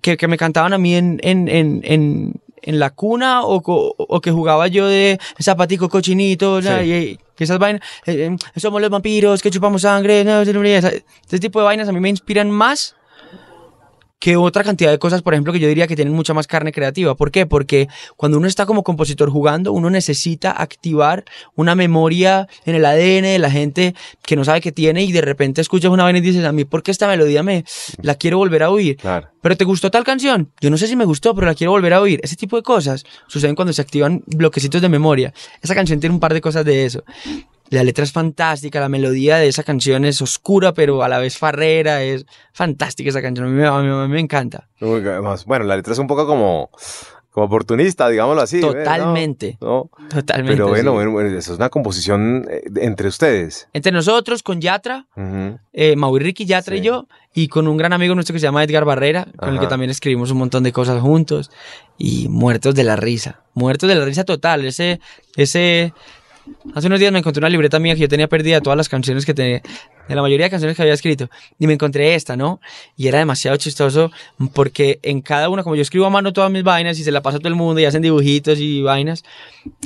que, 0.01 0.17
que 0.17 0.27
me 0.27 0.37
cantaban 0.37 0.71
a 0.71 0.77
mí 0.77 0.95
en, 0.95 1.19
en, 1.23 1.47
en, 1.49 1.81
en, 1.83 2.33
en 2.61 2.79
la 2.79 2.91
cuna 2.91 3.41
o, 3.43 3.55
o 3.65 4.21
que 4.21 4.31
jugaba 4.31 4.67
yo 4.67 4.87
de 4.87 5.19
zapatico 5.41 5.89
cochinito, 5.89 6.59
y, 6.61 6.91
y 6.91 7.19
esas 7.39 7.57
vainas, 7.57 7.81
eh, 8.05 8.29
eh, 8.55 8.59
somos 8.59 8.79
los 8.79 8.89
vampiros 8.89 9.41
que 9.41 9.49
chupamos 9.49 9.81
sangre, 9.81 10.23
no, 10.23 10.45
no, 10.45 10.53
no, 10.53 10.63
ese 10.63 11.39
tipo 11.41 11.59
de 11.59 11.65
vainas 11.65 11.89
a 11.89 11.91
mí 11.91 11.99
me 11.99 12.09
inspiran 12.09 12.49
más 12.51 12.95
que 14.23 14.37
otra 14.37 14.63
cantidad 14.63 14.89
de 14.89 14.99
cosas, 14.99 15.21
por 15.21 15.33
ejemplo, 15.33 15.51
que 15.51 15.59
yo 15.59 15.67
diría 15.67 15.85
que 15.85 15.97
tienen 15.97 16.13
mucha 16.13 16.33
más 16.33 16.47
carne 16.47 16.71
creativa. 16.71 17.13
¿Por 17.13 17.29
qué? 17.29 17.45
Porque 17.45 17.89
cuando 18.15 18.37
uno 18.37 18.47
está 18.47 18.65
como 18.65 18.81
compositor 18.81 19.29
jugando, 19.29 19.73
uno 19.73 19.89
necesita 19.89 20.49
activar 20.49 21.25
una 21.55 21.75
memoria 21.75 22.47
en 22.63 22.75
el 22.75 22.85
ADN 22.85 23.23
de 23.23 23.39
la 23.39 23.51
gente 23.51 23.95
que 24.25 24.37
no 24.37 24.45
sabe 24.45 24.61
que 24.61 24.71
tiene 24.71 25.03
y 25.03 25.11
de 25.11 25.19
repente 25.19 25.59
escuchas 25.59 25.91
una 25.91 26.03
vaina 26.03 26.19
y 26.19 26.21
dices, 26.21 26.45
a 26.45 26.53
mí, 26.53 26.63
¿por 26.63 26.83
qué 26.83 26.91
esta 26.91 27.05
melodía 27.05 27.43
me 27.43 27.65
la 28.01 28.15
quiero 28.15 28.37
volver 28.37 28.63
a 28.63 28.69
oír? 28.69 28.95
Claro. 28.95 29.27
¿Pero 29.41 29.57
te 29.57 29.65
gustó 29.65 29.91
tal 29.91 30.05
canción? 30.05 30.53
Yo 30.61 30.69
no 30.69 30.77
sé 30.77 30.87
si 30.87 30.95
me 30.95 31.03
gustó, 31.03 31.35
pero 31.35 31.45
la 31.45 31.53
quiero 31.53 31.71
volver 31.71 31.91
a 31.91 31.99
oír. 31.99 32.21
Ese 32.23 32.37
tipo 32.37 32.55
de 32.55 32.63
cosas 32.63 33.03
suceden 33.27 33.55
cuando 33.55 33.73
se 33.73 33.81
activan 33.81 34.23
bloquecitos 34.25 34.81
de 34.81 34.87
memoria. 34.87 35.33
Esa 35.61 35.75
canción 35.75 35.99
tiene 35.99 36.13
un 36.13 36.21
par 36.21 36.33
de 36.33 36.39
cosas 36.39 36.63
de 36.63 36.85
eso. 36.85 37.03
La 37.73 37.83
letra 37.83 38.03
es 38.03 38.11
fantástica, 38.11 38.79
la 38.79 38.89
melodía 38.89 39.37
de 39.37 39.47
esa 39.47 39.63
canción 39.63 40.05
es 40.05 40.21
oscura, 40.21 40.73
pero 40.73 41.01
a 41.03 41.09
la 41.09 41.17
vez 41.19 41.37
farrera, 41.37 42.03
es 42.03 42.25
fantástica 42.53 43.09
esa 43.09 43.21
canción, 43.21 43.47
a 43.47 43.49
mí 43.49 43.55
me, 43.55 43.65
a 43.67 43.79
mí- 43.81 43.89
a 43.89 44.07
mí 44.07 44.13
me 44.13 44.19
encanta. 44.19 44.69
Bueno, 44.79 45.65
la 45.65 45.75
letra 45.75 45.93
es 45.93 45.99
un 45.99 46.07
poco 46.07 46.27
como, 46.27 46.69
como 47.31 47.45
oportunista, 47.47 48.07
digámoslo 48.09 48.41
así. 48.43 48.61
Totalmente. 48.61 49.57
¿No? 49.59 49.89
Totalmente. 50.09 50.53
Pero 50.53 50.67
bueno, 50.67 50.91
sí. 50.91 50.95
bueno, 50.95 51.11
bueno, 51.11 51.29
eso 51.37 51.53
es 51.53 51.57
una 51.57 51.69
composición 51.69 52.45
eh, 52.49 52.61
entre 52.75 53.07
ustedes. 53.07 53.67
Entre 53.73 53.91
nosotros, 53.91 54.43
con 54.43 54.61
Yatra, 54.61 55.07
Ujú. 55.15 55.57
eh, 55.73 55.95
Mau 55.95 56.15
y 56.17 56.19
Ricky, 56.19 56.45
Yatra 56.45 56.75
Sí. 56.75 56.81
y 56.81 56.85
yo, 56.85 57.07
y 57.33 57.47
con 57.47 57.67
un 57.67 57.77
gran 57.77 57.91
amigo 57.93 58.13
nuestro 58.13 58.33
que 58.33 58.39
se 58.39 58.43
llama 58.45 58.63
Edgar 58.63 58.85
Barrera, 58.85 59.25
con 59.37 59.49
el 59.55 59.59
que 59.59 59.65
también 59.67 59.89
escribimos 59.89 60.29
un 60.29 60.37
montón 60.37 60.61
de 60.63 60.71
cosas 60.71 61.01
juntos, 61.01 61.49
y 61.97 62.27
muertos 62.29 62.75
de 62.75 62.83
la 62.83 62.95
risa, 62.97 63.41
muertos 63.55 63.89
de 63.89 63.95
la 63.95 64.05
risa 64.05 64.23
total, 64.25 64.63
ese, 64.65 64.99
ese, 65.35 65.93
hace 66.73 66.87
unos 66.87 66.99
días 66.99 67.11
me 67.11 67.19
encontré 67.19 67.39
una 67.39 67.49
libreta 67.49 67.79
mía 67.79 67.95
que 67.95 68.01
yo 68.01 68.07
tenía 68.07 68.27
perdida 68.27 68.61
todas 68.61 68.77
las 68.77 68.89
canciones 68.89 69.25
que 69.25 69.33
tenía, 69.33 69.61
de 70.07 70.15
la 70.15 70.21
mayoría 70.21 70.45
de 70.45 70.49
canciones 70.49 70.75
que 70.75 70.81
había 70.81 70.93
escrito, 70.93 71.29
y 71.59 71.67
me 71.67 71.73
encontré 71.73 72.15
esta, 72.15 72.35
¿no? 72.35 72.59
Y 72.97 73.07
era 73.07 73.19
demasiado 73.19 73.57
chistoso, 73.57 74.11
porque 74.53 74.99
en 75.03 75.21
cada 75.21 75.49
una, 75.49 75.63
como 75.63 75.75
yo 75.75 75.81
escribo 75.81 76.05
a 76.05 76.09
mano 76.09 76.33
todas 76.33 76.51
mis 76.51 76.63
vainas 76.63 76.99
y 76.99 77.03
se 77.03 77.11
la 77.11 77.21
pasa 77.21 77.37
a 77.37 77.39
todo 77.39 77.49
el 77.49 77.55
mundo 77.55 77.79
y 77.79 77.85
hacen 77.85 78.01
dibujitos 78.01 78.59
y 78.59 78.81
vainas, 78.81 79.23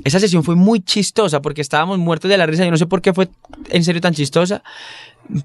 esa 0.04 0.20
sesión 0.20 0.44
fue 0.44 0.56
muy 0.56 0.80
chistosa 0.82 1.42
porque 1.42 1.62
estábamos 1.62 2.00
muertos 2.00 2.30
de 2.30 2.38
la 2.38 2.46
risa. 2.46 2.66
Yo 2.66 2.72
no 2.72 2.78
sé 2.78 2.86
por 2.86 3.02
qué 3.02 3.14
fue 3.14 3.30
en 3.70 3.84
serio 3.84 4.02
tan 4.02 4.14
chistosa, 4.14 4.64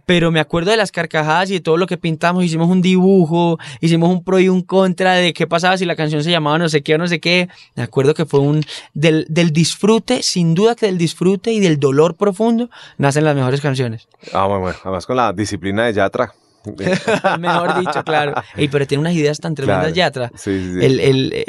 pero 0.06 0.30
me 0.30 0.40
acuerdo 0.40 0.70
de 0.70 0.76
las 0.76 0.92
carcajadas 0.92 1.50
y 1.50 1.54
de 1.54 1.60
todo 1.60 1.76
lo 1.76 1.86
que 1.86 1.96
pintamos. 1.96 2.44
Hicimos 2.44 2.68
un 2.68 2.82
dibujo, 2.82 3.58
hicimos 3.80 4.10
un 4.10 4.22
pro 4.24 4.38
y 4.38 4.48
un 4.48 4.62
contra 4.62 5.14
de 5.14 5.32
qué 5.32 5.46
pasaba 5.46 5.76
si 5.76 5.84
la 5.84 5.96
canción 5.96 6.22
se 6.22 6.30
llamaba 6.30 6.58
no 6.58 6.68
sé 6.68 6.82
qué 6.82 6.94
o 6.94 6.98
no 6.98 7.06
sé 7.06 7.20
qué. 7.20 7.48
Me 7.74 7.82
acuerdo 7.82 8.14
que 8.14 8.26
fue 8.26 8.40
un 8.40 8.62
del, 8.94 9.26
del 9.28 9.52
disfrute, 9.52 10.22
sin 10.22 10.54
duda 10.54 10.74
que 10.74 10.86
del 10.86 10.98
disfrute 10.98 11.52
y 11.52 11.60
del 11.60 11.78
dolor 11.80 12.14
profundo 12.16 12.70
nacen 12.98 13.24
las 13.24 13.34
mejores 13.34 13.60
canciones. 13.60 14.08
Ah, 14.32 14.46
bueno, 14.46 14.60
bueno, 14.62 14.78
además 14.84 15.06
con 15.06 15.16
la 15.16 15.32
disciplina 15.32 15.84
de 15.86 15.92
Yatra. 15.94 16.32
Mejor 17.38 17.78
dicho, 17.80 18.04
claro. 18.04 18.34
Ey, 18.56 18.68
pero 18.68 18.86
tiene 18.86 19.00
unas 19.00 19.14
ideas 19.14 19.38
tan 19.40 19.54
tremendas, 19.54 19.92
Claro. 19.92 19.94
Yatra. 19.96 20.28
Sí, 20.36 20.60
sí, 20.60 20.72
sí. 20.80 20.84
El, 20.86 21.00
el, 21.00 21.32
eh, 21.32 21.46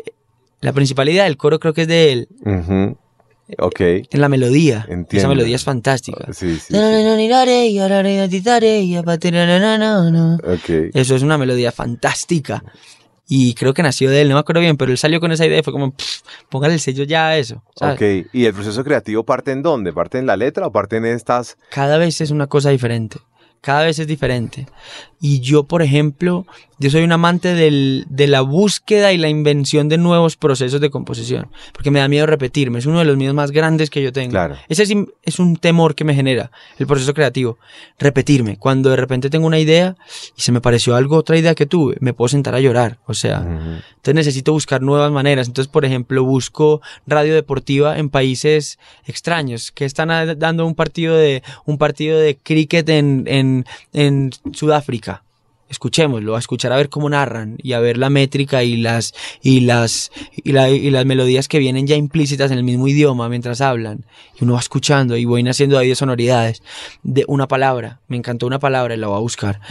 la 0.61 0.73
principal 0.73 1.07
idea 1.09 1.25
del 1.25 1.37
coro 1.37 1.59
creo 1.59 1.73
que 1.73 1.83
es 1.83 1.87
de 1.87 2.11
él, 2.11 2.27
Ujú. 2.45 2.97
Ok. 3.59 3.79
en 3.79 4.21
la 4.21 4.29
melodía. 4.29 4.79
Esa 4.85 4.93
Entiendo. 4.93 5.29
melodía 5.29 5.55
es 5.55 5.63
fantástica. 5.63 6.31
Sí, 6.33 6.55
sí, 6.59 6.59
sí. 6.67 6.73
Eso 10.93 11.15
es 11.15 11.21
una 11.21 11.37
melodía 11.37 11.71
fantástica. 11.71 12.63
y 13.27 13.53
creo 13.53 13.73
que 13.73 13.81
nació 13.81 14.09
de 14.09 14.21
él, 14.21 14.29
no 14.29 14.35
me 14.35 14.41
acuerdo 14.41 14.61
bien, 14.61 14.77
pero 14.77 14.91
él 14.91 14.97
salió 14.97 15.19
con 15.19 15.31
esa 15.31 15.45
idea 15.45 15.59
y 15.59 15.63
fue 15.63 15.73
como, 15.73 15.93
póngale 16.49 16.73
el 16.75 16.79
sello 16.79 17.03
ya 17.05 17.29
a 17.29 17.37
eso. 17.37 17.63
¿sabes? 17.75 17.95
Ok, 17.95 18.29
¿y 18.33 18.45
el 18.45 18.53
proceso 18.53 18.83
creativo 18.83 19.23
parte 19.23 19.51
en 19.51 19.63
dónde? 19.63 19.93
¿Parte 19.93 20.19
en 20.19 20.25
la 20.25 20.35
letra 20.37 20.67
o 20.67 20.71
parte 20.71 20.97
en 20.97 21.05
estas? 21.05 21.57
Cada 21.69 21.97
vez 21.97 22.19
es 22.21 22.31
una 22.31 22.47
cosa 22.47 22.69
diferente. 22.69 23.17
Cada 23.61 23.83
vez 23.85 23.97
es 23.97 24.07
diferente. 24.07 24.67
Y 25.21 25.39
yo, 25.39 25.63
por 25.63 25.81
ejemplo, 25.81 26.45
yo 26.83 26.89
soy 26.91 27.03
un 27.03 27.11
amante 27.11 27.53
del- 27.55 28.05
de 28.09 28.27
la 28.27 28.41
búsqueda 28.41 29.13
y 29.13 29.17
la 29.17 29.29
invención 29.29 29.89
de 29.89 29.97
nuevos 29.97 30.35
procesos 30.37 30.81
de 30.81 30.89
composición. 30.89 31.47
Porque 31.71 31.89
me 31.91 31.99
da 31.99 32.07
miedo 32.07 32.25
repetirme. 32.25 32.79
Es 32.79 32.85
uno 32.85 32.99
de 32.99 33.05
los 33.05 33.17
miedos 33.17 33.33
más 33.35 33.51
grandes 33.51 33.89
que 33.89 34.03
yo 34.03 34.11
tengo. 34.11 34.31
Claro. 34.31 34.57
Ese 34.69 34.83
es, 34.83 34.93
es 35.23 35.39
un 35.39 35.55
temor 35.55 35.95
que 35.95 36.03
me 36.03 36.13
genera 36.13 36.51
el 36.77 36.85
proceso 36.85 37.13
creativo. 37.13 37.57
Repetirme. 37.97 38.57
Cuando 38.57 38.89
de 38.89 38.97
repente 38.97 39.29
tengo 39.29 39.47
una 39.47 39.59
idea 39.59 39.95
y 40.37 40.41
se 40.41 40.51
me 40.51 40.61
pareció 40.61 40.95
algo, 40.95 41.17
otra 41.17 41.37
idea 41.37 41.55
que 41.55 41.65
tuve, 41.65 41.95
me 42.01 42.13
puedo 42.13 42.27
sentar 42.27 42.53
a 42.55 42.59
llorar. 42.59 42.99
O 43.07 43.13
sea, 43.13 43.37
entonces 43.39 44.13
necesito 44.15 44.51
buscar 44.51 44.81
nuevas 44.81 45.11
maneras. 45.11 45.47
Entonces, 45.47 45.71
por 45.71 45.85
ejemplo, 45.85 46.23
busco 46.23 46.81
radio 47.07 47.33
deportiva 47.33 47.97
en 47.97 48.09
países 48.09 48.77
extraños 49.05 49.71
que 49.71 49.85
están 49.85 50.09
dando 50.37 50.65
un 50.65 50.75
partido 50.75 51.15
de 51.15 51.43
un 51.65 51.77
partido 51.77 52.19
de 52.19 52.37
cricket 52.37 52.87
en, 52.89 53.23
en, 53.27 53.65
en 53.93 54.31
Sudáfrica. 54.53 55.23
Escuchémoslo, 55.69 56.35
a 56.35 56.39
escuchar 56.39 56.71
a 56.71 56.75
ver 56.77 56.89
cómo 56.89 57.09
narran 57.09 57.57
y 57.61 57.73
a 57.73 57.79
ver 57.79 57.97
la 57.97 58.09
métrica 58.11 58.63
y 58.63 58.77
las 58.77 59.13
y 59.41 59.61
las 59.61 60.11
y, 60.35 60.51
la- 60.51 60.69
y 60.69 60.89
las 60.91 61.05
melodías 61.05 61.47
que 61.47 61.57
vienen 61.57 61.87
ya 61.87 61.95
implícitas 61.95 62.51
en 62.51 62.57
el 62.59 62.63
mismo 62.63 62.87
idioma 62.87 63.27
mientras 63.27 63.59
hablan. 63.61 64.05
Y 64.39 64.43
uno 64.43 64.53
va 64.53 64.59
escuchando 64.59 65.17
y 65.17 65.25
voy 65.25 65.47
haciendo 65.47 65.79
ahí 65.79 65.89
de 65.89 65.95
sonoridades 65.95 66.61
de 67.01 67.25
una 67.27 67.47
palabra. 67.47 68.01
Me 68.07 68.17
encantó 68.17 68.45
una 68.45 68.59
palabra 68.59 68.93
y 68.93 68.97
la 68.97 69.07
voy 69.07 69.17
a 69.17 69.21
buscar. 69.21 69.61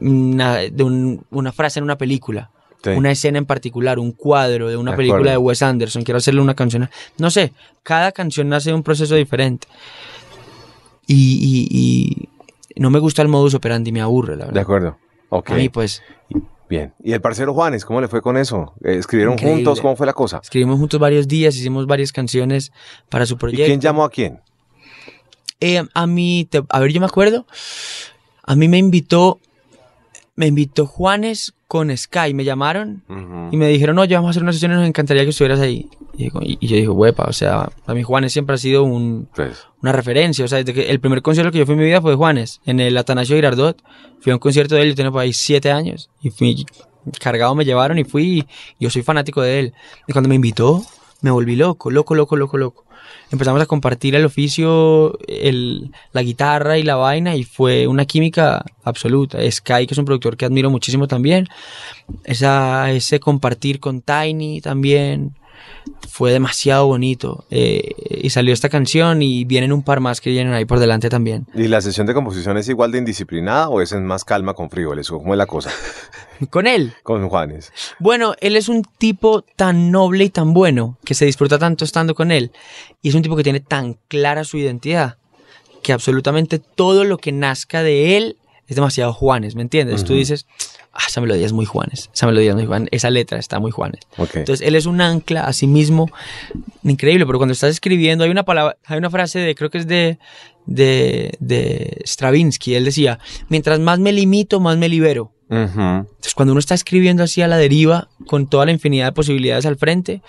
Una, 0.00 0.56
de 0.58 0.82
un- 0.84 1.24
una 1.30 1.50
frase 1.50 1.80
en 1.80 1.84
una 1.84 1.98
película 1.98 2.50
Sí. 2.84 2.90
una 2.90 3.10
escena 3.10 3.38
en 3.38 3.46
particular, 3.46 3.98
un 3.98 4.12
cuadro 4.12 4.68
de 4.68 4.76
una 4.76 4.92
De 4.92 4.96
película 4.98 5.32
de 5.32 5.36
Wes 5.36 5.62
Anderson, 5.62 6.04
quiero 6.04 6.18
hacerle 6.18 6.40
una 6.40 6.54
canción. 6.54 6.88
No 7.18 7.28
sé, 7.30 7.52
cada 7.82 8.12
canción 8.12 8.48
nace 8.48 8.70
de 8.70 8.74
un 8.76 8.84
proceso 8.84 9.16
diferente. 9.16 9.66
Y, 11.08 11.16
y- 11.72 12.28
y 12.76 12.80
no 12.80 12.90
me 12.90 13.00
gusta 13.00 13.22
el 13.22 13.28
modus 13.28 13.54
operandi, 13.54 13.90
me 13.90 14.00
aburre, 14.00 14.36
la 14.36 14.44
De 14.44 14.46
verdad. 14.50 14.62
acuerdo. 14.62 14.98
Ok. 15.30 15.50
A 15.50 15.54
mí, 15.54 15.68
pues, 15.68 16.02
Bien. 16.68 16.92
¿Y 17.02 17.12
el 17.14 17.20
parcero 17.22 17.54
Juanes, 17.54 17.82
cómo 17.86 17.98
le 18.02 18.08
fue 18.08 18.20
con 18.20 18.36
eso? 18.36 18.74
Eh, 18.84 18.96
¿Escribieron 18.98 19.32
Increíble. 19.34 19.56
juntos? 19.64 19.80
¿Cómo 19.80 19.96
fue 19.96 20.04
la 20.04 20.12
cosa? 20.12 20.40
escribimos 20.42 20.78
juntos 20.78 21.00
varios 21.00 21.26
días, 21.26 21.56
hicimos 21.56 21.86
varias 21.86 22.12
canciones 22.12 22.72
para 23.08 23.24
su 23.24 23.34
¿Y 23.34 23.38
proyecto. 23.38 23.64
quién 23.64 23.80
llamó 23.80 24.04
a 24.04 24.10
quién? 24.10 24.40
Eh, 25.60 25.82
a 25.94 26.06
mí, 26.06 26.46
te- 26.50 26.62
a 26.68 26.78
ver, 26.80 26.92
yo 26.92 27.00
me 27.00 27.06
acuerdo, 27.06 27.46
a 28.42 28.54
mí 28.54 28.68
me 28.68 28.76
invitó, 28.76 29.40
me 30.38 30.46
invitó 30.46 30.86
Juanes 30.86 31.52
con 31.66 31.94
Sky, 31.96 32.32
me 32.32 32.44
llamaron. 32.44 33.02
Y 33.50 33.56
me 33.56 33.66
dijeron, 33.66 33.96
no, 33.96 34.04
ya 34.04 34.18
vamos 34.18 34.28
a 34.28 34.30
hacer 34.30 34.44
una 34.44 34.52
sesión 34.52 34.70
y 34.70 34.74
nos 34.76 34.86
encantaría 34.86 35.24
que 35.24 35.30
estuvieras 35.30 35.58
ahí. 35.58 35.88
Y, 36.14 36.24
digo- 36.24 36.40
y- 36.44 36.56
y 36.60 36.68
yo 36.68 36.76
dije, 36.76 36.88
huepa, 36.88 37.24
o 37.24 37.32
sea, 37.32 37.68
para 37.84 37.96
mí 37.96 38.04
Juanes 38.04 38.32
siempre 38.32 38.54
ha 38.54 38.58
sido 38.58 38.84
un, 38.84 39.28
Pues, 39.34 39.66
una 39.82 39.90
referencia. 39.90 40.44
O 40.44 40.48
sea, 40.48 40.58
desde 40.58 40.72
que 40.74 40.90
el 40.90 41.00
primer 41.00 41.22
concierto 41.22 41.50
que 41.50 41.58
yo 41.58 41.66
fui 41.66 41.72
en 41.72 41.80
mi 41.80 41.86
vida 41.86 42.00
fue 42.00 42.12
de 42.12 42.16
Juanes, 42.16 42.60
en 42.66 42.78
el 42.78 42.96
Atanasio 42.96 43.34
Girardot. 43.34 43.82
Fui 44.20 44.30
a 44.30 44.36
un 44.36 44.38
concierto 44.38 44.76
de 44.76 44.82
él, 44.82 44.88
yo 44.90 44.94
tenía 44.94 45.10
por 45.10 45.22
ahí 45.22 45.32
siete 45.32 45.72
años. 45.72 46.08
Y 46.22 46.30
fui 46.30 46.64
cargado, 47.20 47.54
me 47.56 47.64
llevaron 47.64 47.98
y 47.98 48.04
fui. 48.04 48.46
Y 48.78 48.84
yo 48.84 48.90
soy 48.90 49.02
fanático 49.02 49.42
de 49.42 49.58
él. 49.58 49.74
Y 50.06 50.12
cuando 50.12 50.28
me 50.28 50.36
invitó, 50.36 50.84
me 51.20 51.30
volví 51.30 51.56
loco, 51.56 51.90
loco, 51.90 52.14
loco, 52.14 52.36
loco, 52.36 52.58
loco. 52.58 52.84
Empezamos 53.30 53.60
a 53.60 53.66
compartir 53.66 54.14
el 54.14 54.24
oficio, 54.24 55.18
el, 55.26 55.90
la 56.12 56.22
guitarra 56.22 56.78
y 56.78 56.82
la 56.82 56.96
vaina, 56.96 57.36
y 57.36 57.44
fue 57.44 57.86
una 57.86 58.04
química 58.04 58.64
absoluta. 58.84 59.38
Sky, 59.50 59.86
que 59.86 59.94
es 59.94 59.98
un 59.98 60.04
productor 60.04 60.36
que 60.36 60.46
admiro 60.46 60.70
muchísimo 60.70 61.08
también. 61.08 61.46
Esa, 62.24 62.90
ese 62.90 63.20
compartir 63.20 63.80
con 63.80 64.00
Tiny 64.00 64.60
también 64.60 65.37
fue 66.08 66.32
demasiado 66.32 66.86
bonito. 66.86 67.44
Eh, 67.50 67.92
y 68.22 68.30
salió 68.30 68.52
esta 68.52 68.68
canción 68.68 69.22
y 69.22 69.44
vienen 69.44 69.72
un 69.72 69.82
par 69.82 70.00
más 70.00 70.20
que 70.20 70.30
vienen 70.30 70.52
ahí 70.52 70.64
por 70.64 70.78
delante 70.78 71.08
también. 71.08 71.46
¿Y 71.54 71.68
la 71.68 71.80
sesión 71.80 72.06
de 72.06 72.14
composición 72.14 72.56
es 72.56 72.68
igual 72.68 72.92
de 72.92 72.98
indisciplinada 72.98 73.68
o 73.68 73.80
es 73.80 73.92
en 73.92 74.04
más 74.04 74.24
calma 74.24 74.54
con 74.54 74.70
frijoles? 74.70 75.08
¿Cómo 75.08 75.34
es 75.34 75.38
la 75.38 75.46
cosa? 75.46 75.70
Con 76.50 76.68
él. 76.68 76.94
Con 77.02 77.28
Juanes. 77.28 77.72
Bueno, 77.98 78.34
él 78.40 78.54
es 78.54 78.68
un 78.68 78.84
tipo 78.84 79.42
tan 79.42 79.90
noble 79.90 80.22
y 80.22 80.30
tan 80.30 80.54
bueno 80.54 80.96
que 81.04 81.14
se 81.14 81.24
disfruta 81.24 81.58
tanto 81.58 81.84
estando 81.84 82.14
con 82.14 82.30
él. 82.30 82.52
Y 83.02 83.08
es 83.08 83.16
un 83.16 83.22
tipo 83.22 83.34
que 83.34 83.42
tiene 83.42 83.58
tan 83.58 83.98
clara 84.06 84.44
su 84.44 84.56
identidad 84.56 85.16
que 85.82 85.92
absolutamente 85.92 86.58
todo 86.58 87.04
lo 87.04 87.18
que 87.18 87.32
nazca 87.32 87.82
de 87.82 88.16
él 88.16 88.36
es 88.68 88.76
demasiado 88.76 89.14
Juanes, 89.14 89.54
¿me 89.54 89.62
entiendes? 89.62 90.04
Tú 90.04 90.12
dices, 90.12 90.46
ah, 90.98 91.04
esa 91.08 91.20
melodía 91.20 91.46
es 91.46 91.52
muy 91.52 91.64
Juanes, 91.64 92.10
esa 92.12 92.26
melodía 92.26 92.50
es 92.50 92.56
muy 92.56 92.66
Juanes, 92.66 92.88
esa 92.92 93.10
letra 93.10 93.38
está 93.38 93.58
muy 93.60 93.70
Juanes. 93.70 94.00
Ok. 94.16 94.36
Entonces 94.36 94.66
él 94.66 94.74
es 94.74 94.86
un 94.86 95.00
ancla 95.00 95.44
a 95.44 95.52
sí 95.52 95.66
mismo 95.66 96.10
increíble, 96.82 97.24
pero 97.24 97.38
cuando 97.38 97.52
estás 97.52 97.70
escribiendo 97.70 98.24
hay 98.24 98.30
una 98.30 98.44
palabra, 98.44 98.76
hay 98.84 98.98
una 98.98 99.10
frase 99.10 99.38
de, 99.38 99.54
creo 99.54 99.70
que 99.70 99.78
es 99.78 99.86
de, 99.86 100.18
de, 100.66 101.32
de 101.40 102.02
Stravinsky, 102.04 102.74
él 102.74 102.84
decía, 102.84 103.18
mientras 103.48 103.78
más 103.80 103.98
me 103.98 104.12
limito, 104.12 104.60
más 104.60 104.76
me 104.76 104.88
libero. 104.88 105.32
Ujú. 105.50 105.80
Entonces 105.80 106.34
cuando 106.34 106.52
uno 106.52 106.58
está 106.58 106.74
escribiendo 106.74 107.22
así 107.22 107.40
a 107.40 107.48
la 107.48 107.56
deriva, 107.56 108.08
con 108.26 108.48
toda 108.48 108.66
la 108.66 108.72
infinidad 108.72 109.06
de 109.06 109.12
posibilidades 109.12 109.64
al 109.64 109.76
frente, 109.76 110.20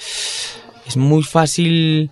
es 0.87 0.95
muy 0.95 1.23
fácil 1.23 2.09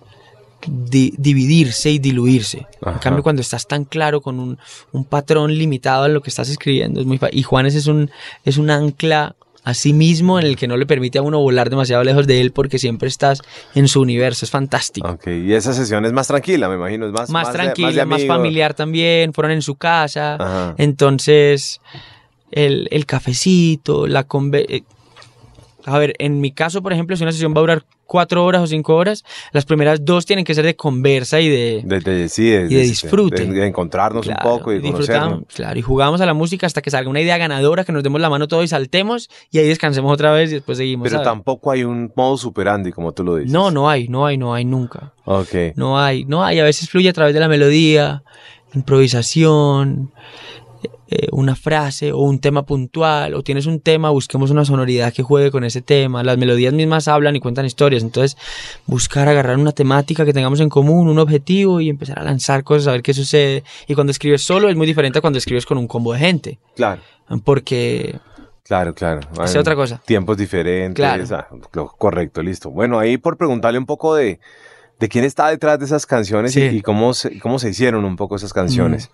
di- 0.66 1.14
dividirse 1.16 1.90
y 1.90 1.98
diluirse. 1.98 2.66
En 2.86 2.98
cambio, 2.98 3.22
cuando 3.22 3.42
estás 3.42 3.66
tan 3.66 3.84
claro 3.84 4.20
con 4.20 4.38
un, 4.40 4.58
un 4.92 5.04
patrón 5.04 5.52
limitado 5.56 6.04
a 6.04 6.08
lo 6.08 6.20
que 6.20 6.30
estás 6.30 6.48
escribiendo, 6.48 7.00
es 7.00 7.06
muy 7.06 7.18
fácil. 7.18 7.38
Y 7.38 7.42
Juanes 7.42 7.74
es 7.74 7.86
un, 7.86 8.10
es 8.44 8.56
un 8.58 8.70
ancla 8.70 9.34
a 9.64 9.74
sí 9.74 9.92
mismo 9.92 10.38
en 10.38 10.46
el 10.46 10.56
que 10.56 10.66
no 10.66 10.76
le 10.78 10.86
permite 10.86 11.18
a 11.18 11.22
uno 11.22 11.40
volar 11.40 11.68
demasiado 11.68 12.02
lejos 12.02 12.26
de 12.26 12.40
él 12.40 12.52
porque 12.52 12.78
siempre 12.78 13.08
estás 13.08 13.42
en 13.74 13.86
su 13.88 14.00
universo. 14.00 14.46
Es 14.46 14.50
fantástico. 14.50 15.06
Ok, 15.08 15.26
y 15.26 15.52
esa 15.52 15.74
sesión 15.74 16.06
es 16.06 16.12
más 16.12 16.28
tranquila, 16.28 16.68
me 16.70 16.76
imagino, 16.76 17.06
es 17.06 17.12
más, 17.12 17.28
más, 17.28 17.52
de- 17.52 17.52
de 17.94 18.06
más, 18.06 18.24
familiar 18.26 18.72
también. 18.74 19.34
Fueron 19.34 19.52
en 19.52 19.60
su 19.60 19.74
casa. 19.74 20.36
Ajá. 20.36 20.74
Entonces, 20.78 21.80
el, 22.50 22.88
el 22.92 23.04
cafecito, 23.04 24.06
la 24.06 24.24
conve 24.24 24.64
eh, 24.76 24.82
A 25.88 25.98
ver, 25.98 26.14
en 26.18 26.40
mi 26.40 26.52
caso, 26.52 26.82
por 26.82 26.92
ejemplo, 26.92 27.16
si 27.16 27.22
una 27.22 27.32
sesión 27.32 27.52
va 27.54 27.58
a 27.58 27.60
durar 27.60 27.84
cuatro 28.06 28.44
horas 28.44 28.62
o 28.62 28.66
cinco 28.66 28.94
horas, 28.96 29.22
las 29.52 29.66
primeras 29.66 30.02
dos 30.04 30.24
tienen 30.24 30.44
que 30.44 30.54
ser 30.54 30.64
de 30.64 30.74
conversa 30.76 31.40
y 31.40 31.48
de... 31.50 31.82
De, 31.84 32.00
de- 32.00 32.28
sí, 32.30 32.48
de, 32.48 32.62
Y 32.70 32.74
de 32.74 32.80
disfrute. 32.82 33.44
de- 33.44 33.66
encontrarnos 33.66 34.24
Claro, 34.24 34.40
un 34.52 34.58
poco 34.58 34.72
y 34.72 34.80
conocernos. 34.80 35.42
claro, 35.54 35.78
y 35.78 35.82
jugamos 35.82 36.20
a 36.22 36.26
la 36.26 36.32
música 36.32 36.66
hasta 36.66 36.80
que 36.80 36.90
salga 36.90 37.10
una 37.10 37.20
idea 37.20 37.36
ganadora, 37.36 37.84
que 37.84 37.92
nos 37.92 38.02
demos 38.02 38.20
la 38.20 38.30
mano 38.30 38.48
todos 38.48 38.64
y 38.64 38.68
saltemos 38.68 39.28
y 39.50 39.58
ahí 39.58 39.68
descansemos 39.68 40.10
otra 40.12 40.32
vez 40.32 40.50
y 40.50 40.54
después 40.54 40.78
seguimos. 40.78 41.04
Pero 41.04 41.16
¿sabes? 41.16 41.26
tampoco 41.28 41.70
hay 41.70 41.84
un 41.84 42.10
modo 42.16 42.38
superandi, 42.38 42.92
como 42.92 43.12
tú 43.12 43.24
lo 43.24 43.36
dices. 43.36 43.52
No, 43.52 43.70
no 43.70 43.90
hay, 43.90 44.08
no 44.08 44.24
hay, 44.24 44.38
no 44.38 44.54
hay 44.54 44.64
nunca. 44.64 45.12
Ok. 45.26 45.54
No 45.76 45.98
hay, 46.00 46.24
no 46.24 46.42
hay. 46.44 46.60
A 46.60 46.64
veces 46.64 46.88
fluye 46.88 47.10
a 47.10 47.12
través 47.12 47.34
de 47.34 47.40
la 47.40 47.48
melodía, 47.48 48.22
improvisación, 48.74 50.10
eh, 51.10 51.28
una 51.32 51.56
frase 51.56 52.12
o 52.12 52.18
un 52.18 52.38
tema 52.38 52.64
puntual, 52.66 53.32
o 53.34 53.42
tienes 53.42 53.64
un 53.66 53.80
tema, 53.80 54.10
busquemos 54.10 54.50
una 54.50 54.64
sonoridad 54.64 55.12
que 55.12 55.22
juegue 55.22 55.50
con 55.50 55.64
ese 55.64 55.80
tema. 55.80 56.22
Las 56.22 56.36
melodías 56.36 56.74
mismas 56.74 57.08
hablan 57.08 57.34
y 57.34 57.40
cuentan 57.40 57.64
historias. 57.64 58.02
Entonces, 58.02 58.36
buscar 58.86 59.26
agarrar 59.28 59.56
una 59.56 59.72
temática 59.72 60.24
que 60.26 60.32
tengamos 60.34 60.60
en 60.60 60.68
común, 60.68 61.08
un 61.08 61.18
objetivo 61.18 61.80
y 61.80 61.88
empezar 61.88 62.18
a 62.18 62.24
lanzar 62.24 62.62
cosas, 62.62 62.88
a 62.88 62.92
ver 62.92 63.02
qué 63.02 63.14
sucede. 63.14 63.64
Y 63.86 63.94
cuando 63.94 64.10
escribes 64.10 64.42
solo 64.42 64.68
es 64.68 64.76
muy 64.76 64.86
diferente 64.86 65.18
a 65.18 65.22
cuando 65.22 65.38
escribes 65.38 65.64
con 65.64 65.78
un 65.78 65.86
combo 65.88 66.12
de 66.12 66.18
gente. 66.18 66.58
Claro, 66.76 67.00
Porque 67.44 68.18
claro, 68.64 68.94
claro. 68.94 69.20
es 69.44 69.56
otra 69.56 69.74
cosa. 69.74 70.02
Tiempos 70.04 70.36
diferentes. 70.36 70.94
Claro. 70.94 71.24
ah, 71.32 71.48
correcto, 71.96 72.42
listo. 72.42 72.70
Bueno, 72.70 72.98
ahí 72.98 73.16
por 73.16 73.36
preguntarle 73.38 73.78
un 73.78 73.86
poco 73.86 74.14
de, 74.14 74.40
de 75.00 75.08
quién 75.08 75.24
está 75.24 75.48
detrás 75.48 75.78
de 75.78 75.86
esas 75.86 76.04
canciones 76.04 76.54
y- 76.56 76.68
Sí. 76.68 76.76
y, 76.76 76.82
cómo, 76.82 77.14
se, 77.14 77.38
cómo 77.40 77.58
se 77.58 77.70
hicieron 77.70 78.04
un 78.04 78.16
poco 78.16 78.36
esas 78.36 78.52
canciones. 78.52 79.10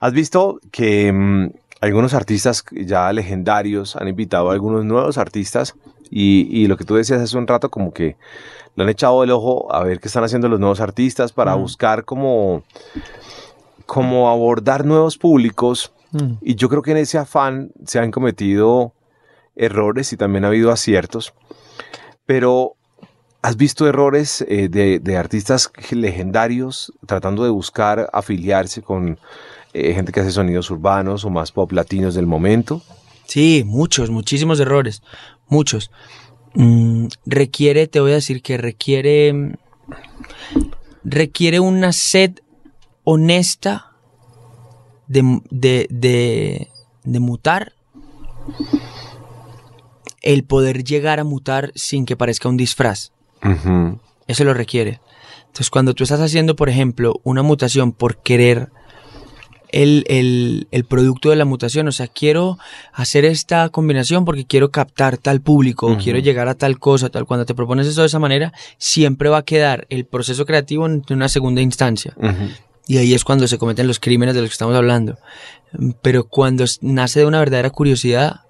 ¿Has 0.00 0.12
visto 0.12 0.58
que 0.72 1.12
mm, 1.12 1.50
algunos 1.80 2.14
artistas 2.14 2.64
ya 2.72 3.12
legendarios 3.12 3.96
han 3.96 4.08
invitado 4.08 4.50
a 4.50 4.52
algunos 4.54 4.84
nuevos 4.84 5.18
artistas 5.18 5.74
y, 6.10 6.48
y 6.50 6.66
lo 6.66 6.76
que 6.76 6.84
tú 6.84 6.96
decías 6.96 7.20
hace 7.20 7.36
un 7.38 7.46
rato 7.46 7.70
como 7.70 7.92
que 7.92 8.16
le 8.76 8.82
han 8.84 8.88
echado 8.88 9.22
el 9.24 9.30
ojo 9.30 9.72
a 9.72 9.82
ver 9.84 10.00
qué 10.00 10.08
están 10.08 10.24
haciendo 10.24 10.48
los 10.48 10.58
nuevos 10.60 10.80
artistas 10.80 11.32
para 11.32 11.54
Mm. 11.56 11.60
buscar 11.60 12.04
como, 12.04 12.62
como 13.86 14.28
abordar 14.30 14.84
nuevos 14.84 15.16
públicos 15.18 15.92
Mm. 16.12 16.32
y 16.40 16.54
yo 16.56 16.68
creo 16.68 16.82
que 16.82 16.90
en 16.90 16.96
ese 16.96 17.18
afán 17.18 17.70
se 17.86 17.98
han 18.00 18.10
cometido 18.10 18.92
errores 19.54 20.12
y 20.12 20.16
también 20.16 20.44
ha 20.44 20.48
habido 20.48 20.72
aciertos. 20.72 21.32
Pero, 22.26 22.74
¿has 23.42 23.56
visto 23.56 23.86
errores 23.86 24.44
eh, 24.48 24.68
de, 24.68 24.98
de 24.98 25.16
artistas 25.16 25.70
legendarios 25.92 26.92
tratando 27.06 27.44
de 27.44 27.50
buscar 27.50 28.10
afiliarse 28.12 28.82
con 28.82 29.18
eh, 29.72 29.94
gente 29.94 30.12
que 30.12 30.20
hace 30.20 30.30
sonidos 30.30 30.70
urbanos 30.70 31.24
o 31.24 31.30
más 31.30 31.52
pop 31.52 31.72
latinos 31.72 32.14
del 32.14 32.26
momento? 32.26 32.82
Sí, 33.26 33.62
muchos, 33.64 34.10
muchísimos 34.10 34.58
errores, 34.60 35.02
muchos. 35.48 35.90
Mm, 36.54 37.06
requiere, 37.26 37.86
te 37.86 38.00
voy 38.00 38.12
a 38.12 38.16
decir 38.16 38.42
que 38.42 38.56
requiere, 38.56 39.56
requiere 41.04 41.60
una 41.60 41.92
sed 41.92 42.40
honesta 43.04 43.92
de, 45.06 45.40
de, 45.50 45.86
de, 45.90 46.68
de 47.04 47.20
mutar 47.20 47.72
el 50.22 50.44
poder 50.44 50.84
llegar 50.84 51.20
a 51.20 51.24
mutar 51.24 51.72
sin 51.74 52.04
que 52.04 52.16
parezca 52.16 52.48
un 52.48 52.56
disfraz. 52.56 53.12
Eso 54.26 54.44
lo 54.44 54.54
requiere. 54.54 55.00
Entonces, 55.40 55.70
cuando 55.70 55.94
tú 55.94 56.04
estás 56.04 56.20
haciendo, 56.20 56.56
por 56.56 56.68
ejemplo, 56.68 57.20
una 57.24 57.42
mutación 57.42 57.92
por 57.92 58.18
querer 58.18 58.70
el, 59.72 60.04
el- 60.08 60.68
el 60.70 60.84
producto 60.84 61.30
de 61.30 61.36
la 61.36 61.44
mutación, 61.44 61.88
o 61.88 61.92
sea, 61.92 62.06
quiero 62.08 62.58
hacer 62.92 63.24
esta 63.24 63.68
combinación 63.68 64.24
porque 64.24 64.44
quiero 64.44 64.70
captar 64.70 65.16
tal 65.18 65.40
público, 65.40 65.96
quiero 65.98 66.18
llegar 66.18 66.48
a 66.48 66.54
tal 66.54 66.78
cosa, 66.78 67.08
tal. 67.08 67.26
Cuando 67.26 67.46
te 67.46 67.54
propones 67.54 67.86
eso 67.86 68.00
de 68.02 68.06
esa 68.08 68.18
manera, 68.18 68.52
siempre 68.78 69.28
va 69.28 69.38
a 69.38 69.42
quedar 69.44 69.86
el 69.90 70.04
proceso 70.04 70.46
creativo 70.46 70.86
en 70.86 71.02
una 71.10 71.28
segunda 71.28 71.60
instancia. 71.62 72.14
Y 72.86 72.98
ahí 72.98 73.14
es 73.14 73.22
cuando 73.24 73.46
se 73.46 73.58
cometen 73.58 73.86
los 73.86 74.00
crímenes 74.00 74.34
de 74.34 74.40
los 74.40 74.50
que 74.50 74.54
estamos 74.54 74.74
hablando. 74.74 75.18
Pero 76.02 76.24
cuando 76.24 76.64
nace 76.80 77.20
de 77.20 77.26
una 77.26 77.38
verdadera 77.38 77.70
curiosidad, 77.70 78.40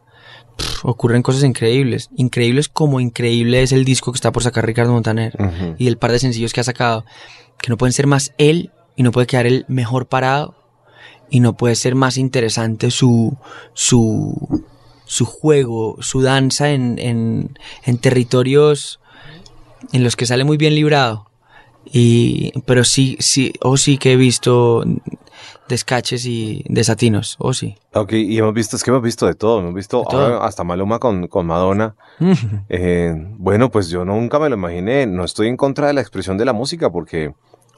ocurren 0.83 1.22
cosas 1.22 1.44
increíbles. 1.44 2.09
Increíbles 2.16 2.68
como 2.68 3.00
increíble 3.00 3.62
es 3.62 3.72
el 3.72 3.85
disco 3.85 4.12
que 4.12 4.16
está 4.16 4.33
por 4.33 4.42
sacar 4.42 4.64
Ricardo 4.66 4.92
Montaner. 4.92 5.35
Y 5.78 5.88
el 5.88 5.98
par 5.98 6.12
de 6.12 6.18
sencillos 6.18 6.52
que 6.52 6.61
ha 6.61 6.64
sacado. 6.64 7.04
Que 7.61 7.68
no 7.68 7.76
pueden 7.76 7.92
ser 7.92 8.06
más 8.06 8.33
él 8.38 8.70
y 8.96 9.02
no 9.02 9.12
puede 9.12 9.26
quedar 9.26 9.46
él 9.46 9.64
mejor 9.68 10.06
parado. 10.06 10.54
Y 11.30 11.40
no 11.40 11.56
puede 11.56 11.76
ser 11.76 11.94
más 11.94 12.16
interesante 12.16 12.90
su, 12.90 13.36
su, 13.72 14.64
su 15.04 15.24
juego, 15.24 15.96
su 16.00 16.22
danza 16.22 16.70
en, 16.70 16.98
en, 16.98 17.58
en 17.84 17.98
territorios 17.98 19.00
en 19.92 20.04
los 20.04 20.16
que 20.16 20.26
sale 20.26 20.44
muy 20.44 20.56
bien 20.56 20.74
librado. 20.74 21.30
Y, 21.84 22.52
pero 22.66 22.84
sí, 22.84 23.16
sí, 23.20 23.52
o 23.62 23.76
sí 23.76 23.96
que 23.96 24.12
he 24.12 24.16
visto 24.16 24.84
descaches 25.68 26.26
y 26.26 26.64
desatinos, 26.68 27.36
o 27.38 27.54
sí. 27.54 27.76
Ok, 27.94 28.12
y 28.12 28.36
hemos 28.36 28.52
visto, 28.52 28.76
es 28.76 28.82
que 28.82 28.90
hemos 28.90 29.02
visto 29.02 29.26
de 29.26 29.34
todo, 29.34 29.60
hemos 29.60 29.74
visto 29.74 30.04
ahora 30.10 30.44
hasta 30.44 30.64
Maluma 30.64 30.98
con, 30.98 31.28
con 31.28 31.46
Madonna. 31.46 31.94
Eh, 32.68 33.14
bueno, 33.38 33.70
pues 33.70 33.88
yo 33.88 34.04
nunca 34.04 34.38
me 34.38 34.48
lo 34.48 34.56
imaginé, 34.56 35.06
no 35.06 35.24
estoy 35.24 35.48
en 35.48 35.56
contra 35.56 35.86
de 35.86 35.92
la 35.92 36.00
expresión 36.00 36.36
de 36.36 36.44
la 36.44 36.52
música 36.52 36.90
porque, 36.90 37.32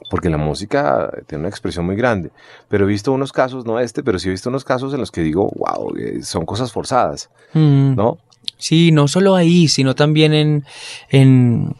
porque 0.09 0.29
la 0.29 0.37
música 0.37 1.09
tiene 1.27 1.41
una 1.41 1.49
expresión 1.49 1.85
muy 1.85 1.95
grande, 1.95 2.31
pero 2.69 2.85
he 2.85 2.87
visto 2.87 3.11
unos 3.11 3.31
casos, 3.31 3.65
no 3.65 3.79
este, 3.79 4.03
pero 4.03 4.19
sí 4.19 4.27
he 4.27 4.31
visto 4.31 4.49
unos 4.49 4.63
casos 4.63 4.93
en 4.93 4.99
los 4.99 5.11
que 5.11 5.21
digo, 5.21 5.51
wow, 5.55 5.95
eh, 5.97 6.21
son 6.23 6.45
cosas 6.45 6.71
forzadas, 6.71 7.29
Mm. 7.53 7.95
¿no? 7.95 8.17
Sí, 8.57 8.91
no 8.91 9.07
solo 9.07 9.35
ahí, 9.35 9.67
sino 9.67 9.93
también 9.95 10.33
en, 10.33 10.65
en, 11.09 11.75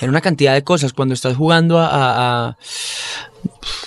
en 0.00 0.08
una 0.08 0.20
cantidad 0.20 0.54
de 0.54 0.64
cosas. 0.64 0.92
Cuando 0.92 1.12
estás 1.14 1.36
jugando 1.36 1.78
a, 1.78 1.86
a- 1.86 2.48
a- 2.48 2.56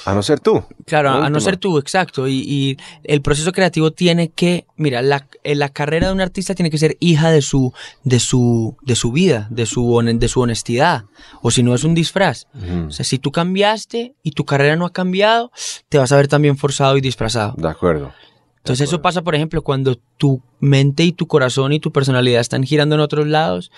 A 0.05 0.13
no 0.13 0.21
ser 0.21 0.39
tú. 0.39 0.63
claro, 0.85 1.19
La 1.19 1.25
a 1.25 1.29
no 1.29 1.39
ser 1.39 1.57
tú, 1.57 1.77
exacto. 1.79 2.27
Y, 2.27 2.41
y 2.41 2.77
el 3.03 3.21
proceso 3.21 3.51
creativo 3.51 3.91
tiene 3.91 4.29
que, 4.29 4.65
mira, 4.77 5.01
la, 5.01 5.27
eh, 5.43 5.55
la 5.55 5.69
carrera 5.69 6.07
de 6.07 6.13
un 6.13 6.21
artista 6.21 6.53
tiene 6.53 6.69
que 6.69 6.77
ser 6.77 6.95
hija 6.99 7.31
de 7.31 7.41
su, 7.41 7.73
de 8.03 8.19
su, 8.19 8.77
de 8.83 8.95
su 8.95 9.11
vida, 9.11 9.47
de 9.49 9.65
su, 9.65 10.01
de 10.03 10.27
su 10.27 10.41
honestidad. 10.41 11.05
O 11.41 11.49
si 11.49 11.63
no 11.63 11.73
es 11.73 11.83
un 11.83 11.95
disfraz. 11.95 12.47
O 12.87 12.91
sea, 12.91 13.03
si 13.03 13.17
tú 13.17 13.31
cambiaste 13.31 14.13
y 14.21 14.31
tu 14.31 14.45
carrera 14.45 14.75
no 14.75 14.85
ha 14.85 14.93
cambiado, 14.93 15.51
te 15.89 15.97
vas 15.97 16.11
a 16.11 16.17
ver 16.17 16.27
también 16.27 16.57
forzado 16.57 16.97
y 16.97 17.01
disfrazado. 17.01 17.55
De 17.57 17.67
acuerdo. 17.67 18.13
Entonces 18.57 18.87
eso 18.87 19.01
pasa, 19.01 19.21
por 19.21 19.35
ejemplo, 19.35 19.61
cuando 19.61 19.95
tu 20.17 20.41
mente 20.59 21.03
y 21.03 21.11
tu 21.11 21.27
corazón 21.27 21.71
y 21.71 21.79
tu 21.79 21.91
personalidad 21.91 22.41
están 22.41 22.63
girando 22.63 22.95
en 22.95 23.01
otros 23.01 23.27
lados, 23.27 23.71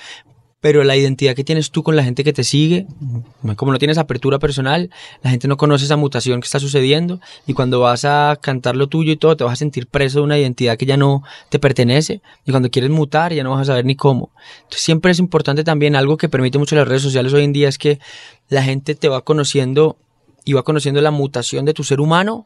pero 0.67 0.84
la 0.84 0.97
identidad 0.97 1.34
que 1.34 1.45
tienes 1.45 1.71
tú 1.71 1.82
con 1.82 1.95
la 1.95 2.03
gente 2.03 2.25
que 2.25 2.34
te 2.34 2.43
sigue, 2.43 2.88
como 3.56 3.71
no 3.71 3.80
tienes 3.80 3.97
apertura 3.97 4.38
personal, 4.38 4.89
la 5.23 5.30
gente 5.30 5.47
no 5.47 5.56
conoce 5.56 5.86
esa 5.86 5.95
mutación 5.95 6.41
que 6.41 6.45
está 6.45 6.60
sucediendo 6.60 7.21
y 7.45 7.53
cuando 7.53 7.80
vas 7.80 8.03
a 8.03 8.38
cantar 8.41 8.75
lo 8.75 8.88
tuyo 8.88 9.13
y 9.13 9.15
todo, 9.15 9.38
te 9.38 9.45
vas 9.45 9.53
a 9.53 9.56
sentir 9.56 9.88
preso 9.88 10.19
de 10.19 10.25
una 10.25 10.38
identidad 10.38 10.75
que 10.75 10.86
ya 10.86 10.97
no 10.97 11.23
te 11.47 11.58
pertenece 11.58 12.21
y 12.45 12.51
cuando 12.51 12.69
quieres 12.69 12.91
mutar 12.91 13.32
ya 13.32 13.45
no 13.45 13.51
vas 13.51 13.62
a 13.62 13.65
saber 13.65 13.86
ni 13.86 13.95
cómo. 13.95 14.30
Entonces 14.63 14.82
siempre 14.82 15.10
es 15.10 15.19
importante 15.19 15.63
también 15.63 15.95
algo 15.95 16.17
que 16.17 16.27
permite 16.27 16.58
mucho 16.58 16.75
las 16.75 16.86
redes 16.86 17.03
sociales 17.03 17.32
hoy 17.32 17.45
en 17.45 17.53
día 17.53 17.69
es 17.69 17.77
que 17.77 18.01
la 18.49 18.62
gente 18.62 18.93
te 18.93 19.08
va 19.08 19.21
conociendo 19.21 19.95
y 20.43 20.51
va 20.51 20.63
conociendo 20.63 20.99
la 20.99 21.12
mutación 21.12 21.63
de 21.63 21.73
tu 21.73 21.86
ser 21.86 22.01
humano 22.01 22.45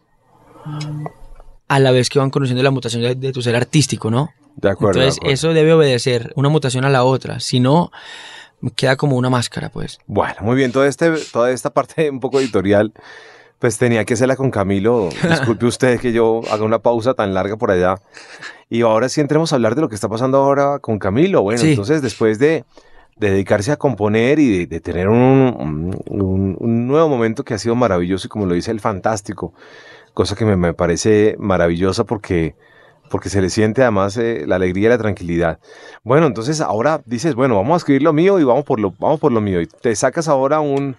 a 1.67 1.79
la 1.79 1.89
vez 1.89 2.07
que 2.11 2.19
van 2.19 2.29
conociendo 2.29 2.61
la 2.61 2.69
mutación 2.69 3.01
de, 3.01 3.15
de 3.15 3.31
tu 3.31 3.41
ser 3.41 3.55
artístico, 3.55 4.11
¿no? 4.11 4.29
De 4.55 4.69
acuerdo. 4.69 4.99
de 4.99 5.05
Entonces 5.07 5.17
acuerdo. 5.19 5.33
eso 5.33 5.53
debe 5.53 5.73
obedecer 5.73 6.33
una 6.35 6.49
mutación 6.49 6.85
a 6.85 6.89
la 6.89 7.03
otra, 7.03 7.39
si 7.39 7.59
no 7.59 7.91
queda 8.75 8.95
como 8.95 9.17
una 9.17 9.29
máscara, 9.29 9.69
pues. 9.69 9.99
Bueno, 10.07 10.35
muy 10.41 10.55
bien, 10.55 10.71
todo 10.71 10.85
este, 10.85 11.11
toda 11.31 11.51
esta 11.51 11.71
parte 11.71 12.09
un 12.09 12.19
poco 12.19 12.39
editorial, 12.39 12.93
pues 13.59 13.77
tenía 13.77 14.05
que 14.05 14.13
hacerla 14.13 14.35
con 14.35 14.51
Camilo. 14.51 15.09
Disculpe 15.29 15.65
usted 15.67 15.99
que 15.99 16.11
yo 16.13 16.41
haga 16.51 16.63
una 16.63 16.79
pausa 16.79 17.13
tan 17.13 17.33
larga 17.33 17.57
por 17.57 17.71
allá. 17.71 17.95
Y 18.69 18.81
ahora 18.83 19.09
sí 19.09 19.19
entremos 19.21 19.51
a 19.51 19.55
hablar 19.55 19.75
de 19.75 19.81
lo 19.81 19.89
que 19.89 19.95
está 19.95 20.07
pasando 20.09 20.37
ahora 20.37 20.79
con 20.79 20.99
Camilo. 20.99 21.41
Bueno, 21.41 21.59
Sí. 21.61 21.71
entonces 21.71 22.01
después 22.01 22.39
de, 22.39 22.63
de 23.17 23.31
dedicarse 23.31 23.71
a 23.71 23.77
componer 23.77 24.39
y 24.39 24.59
de, 24.59 24.67
de 24.67 24.79
tener 24.79 25.09
un, 25.09 25.95
un- 26.07 26.57
un 26.59 26.87
nuevo 26.87 27.09
momento 27.09 27.43
que 27.43 27.53
ha 27.53 27.57
sido 27.57 27.75
maravilloso 27.75 28.27
y 28.27 28.29
como 28.29 28.45
lo 28.45 28.53
dice 28.53 28.71
el 28.71 28.79
fantástico, 28.79 29.53
cosa 30.13 30.35
que 30.35 30.45
me, 30.45 30.55
me 30.55 30.73
parece 30.73 31.35
maravillosa 31.39 32.03
porque, 32.03 32.55
porque 33.11 33.29
se 33.29 33.41
le 33.41 33.49
siente 33.49 33.81
además 33.81 34.17
eh, 34.17 34.45
la 34.47 34.55
alegría 34.55 34.87
y 34.87 34.89
la 34.89 34.97
tranquilidad. 34.97 35.59
Bueno, 36.03 36.25
entonces 36.25 36.61
ahora 36.61 37.01
dices, 37.05 37.35
bueno, 37.35 37.55
vamos 37.55 37.73
a 37.73 37.77
escribir 37.77 38.01
lo 38.01 38.13
mío 38.13 38.39
y 38.39 38.43
vamos 38.43 38.63
por 38.63 38.79
lo, 38.79 38.91
vamos 38.97 39.19
por 39.19 39.31
lo 39.31 39.41
mío. 39.41 39.61
Y 39.61 39.67
te 39.67 39.95
sacas 39.95 40.27
ahora 40.27 40.61
un, 40.61 40.95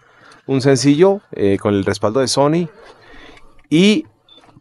un 0.46 0.60
sencillo 0.60 1.20
eh, 1.32 1.58
con 1.58 1.74
el 1.74 1.84
respaldo 1.84 2.20
de 2.20 2.28
Sony 2.28 2.68
y 3.70 4.04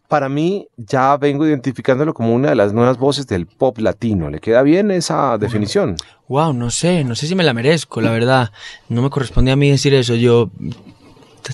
para 0.08 0.28
mí 0.28 0.68
ya 0.76 1.16
vengo 1.16 1.46
identificándolo 1.46 2.12
como 2.12 2.34
una 2.34 2.50
de 2.50 2.54
las 2.54 2.72
nuevas 2.72 2.98
voces 2.98 3.26
del 3.26 3.46
pop 3.46 3.78
latino. 3.78 4.28
¿Le 4.28 4.40
queda 4.40 4.62
bien 4.62 4.90
esa 4.90 5.38
definición? 5.38 5.96
Wow, 6.28 6.52
no 6.52 6.70
sé, 6.70 7.04
no 7.04 7.14
sé 7.14 7.26
si 7.26 7.34
me 7.34 7.44
la 7.44 7.54
merezco, 7.54 8.00
la 8.00 8.10
verdad. 8.10 8.50
No 8.88 9.00
me 9.00 9.10
corresponde 9.10 9.52
a 9.52 9.56
mí 9.56 9.70
decir 9.70 9.94
eso. 9.94 10.14
Yo 10.14 10.50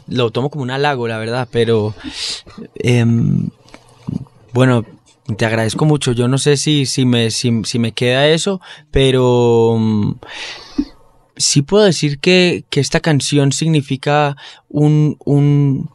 lo 0.08 0.30
tomo 0.30 0.50
como 0.50 0.64
un 0.64 0.70
halago, 0.70 1.06
la 1.06 1.18
verdad, 1.18 1.48
pero 1.50 1.94
em, 2.74 3.48
bueno, 4.52 4.84
te 5.36 5.44
agradezco 5.46 5.84
mucho. 5.84 6.12
Yo 6.12 6.28
no 6.28 6.38
sé 6.38 6.56
si, 6.56 6.86
si, 6.86 7.04
me, 7.04 7.30
si, 7.30 7.62
si 7.64 7.78
me 7.78 7.92
queda 7.92 8.28
eso, 8.28 8.60
pero 8.90 9.76
mm, 9.78 10.12
sí 11.36 11.62
puedo 11.62 11.84
decir 11.84 12.18
que, 12.18 12.64
que 12.70 12.80
esta 12.80 13.00
canción 13.00 13.52
significa 13.52 14.36
un, 14.68 15.16
un 15.24 15.90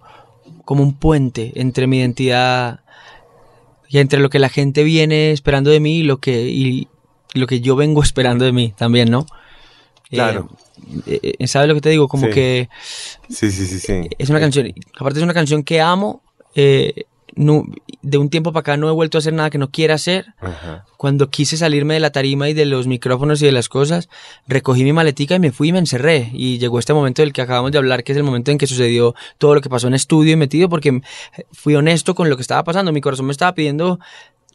como 0.65 0.84
un 0.84 0.93
puente 0.93 1.52
entre 1.56 1.88
mi 1.88 1.98
identidad 2.00 2.80
y 3.89 3.98
entre 4.00 4.19
lo 4.19 4.30
que 4.30 4.39
la 4.39 4.50
gente 4.50 4.84
viene 4.84 5.32
esperando 5.32 5.69
de 5.72 5.80
mí 5.80 5.98
y 5.98 6.04
lo 6.04 6.17
que, 6.17 6.43
y 6.48 6.88
lo 7.34 7.48
que 7.48 7.60
yo 7.60 7.76
vengo 7.76 8.02
esperando 8.04 8.46
de 8.46 8.52
mí 8.54 8.74
también, 8.78 9.10
¿no? 9.12 9.26
Claro. 10.10 10.50
Eh, 11.08 11.36
eh, 11.39 11.48
¿Sabes 11.48 11.67
lo 11.67 11.76
que 11.76 11.82
te 11.82 11.89
digo? 11.89 12.08
Como 12.08 12.28
Sí. 12.28 12.32
que 12.34 12.69
Sí, 13.30 13.52
sí, 13.52 13.65
sí, 13.65 13.80
sí. 13.80 14.10
es 14.17 14.30
una 14.30 14.39
canción, 14.39 14.72
aparte 15.00 15.19
es 15.19 15.24
una 15.24 15.34
canción 15.34 15.63
que 15.63 15.82
amo, 15.82 16.22
eh, 16.56 17.06
no- 17.36 17.66
de 18.02 18.18
un 18.18 18.30
tiempo 18.30 18.52
para 18.52 18.62
acá 18.62 18.78
no 18.78 18.90
he 18.90 18.92
vuelto 18.92 19.18
a 19.18 19.20
hacer 19.20 19.34
nada 19.34 19.50
que 19.50 19.58
no 19.58 19.70
quiera 19.72 19.96
hacer. 19.96 20.34
Ajá. 20.40 20.86
Cuando 20.98 21.30
quise 21.30 21.58
salirme 21.58 21.96
de 21.96 22.00
la 22.00 22.12
tarima 22.12 22.50
y 22.50 22.54
de 22.54 22.66
los 22.66 22.88
micrófonos 22.88 23.42
y 23.42 23.46
de 23.46 23.52
las 23.52 23.70
cosas, 23.70 24.10
recogí 24.48 24.84
mi 24.84 24.94
maletica 24.94 25.36
y 25.36 25.40
me 25.40 25.52
fui 25.52 25.70
y 25.70 25.72
me 25.74 25.80
encerré. 25.80 26.30
Y 26.34 26.60
llegó 26.60 26.80
este 26.80 26.94
momento 26.94 27.22
del 27.22 27.34
que 27.34 27.42
acabamos 27.42 27.72
de 27.72 27.78
hablar, 27.78 28.04
que 28.04 28.12
es 28.12 28.18
el 28.18 28.24
momento 28.24 28.52
en 28.52 28.58
que 28.58 28.68
sucedió 28.68 29.16
todo 29.38 29.56
lo 29.56 29.62
que 29.62 29.70
pasó 29.70 29.88
en 29.88 29.94
estudio 29.96 30.34
y 30.34 30.36
metido, 30.36 30.70
porque 30.70 31.02
fui 31.52 31.76
honesto 31.76 32.16
con 32.16 32.30
lo 32.30 32.36
que 32.36 32.42
estaba 32.42 32.64
pasando. 32.64 32.92
Mi 32.92 33.02
corazón 33.02 33.26
me 33.26 33.32
estaba 33.32 33.54
pidiendo 33.54 34.00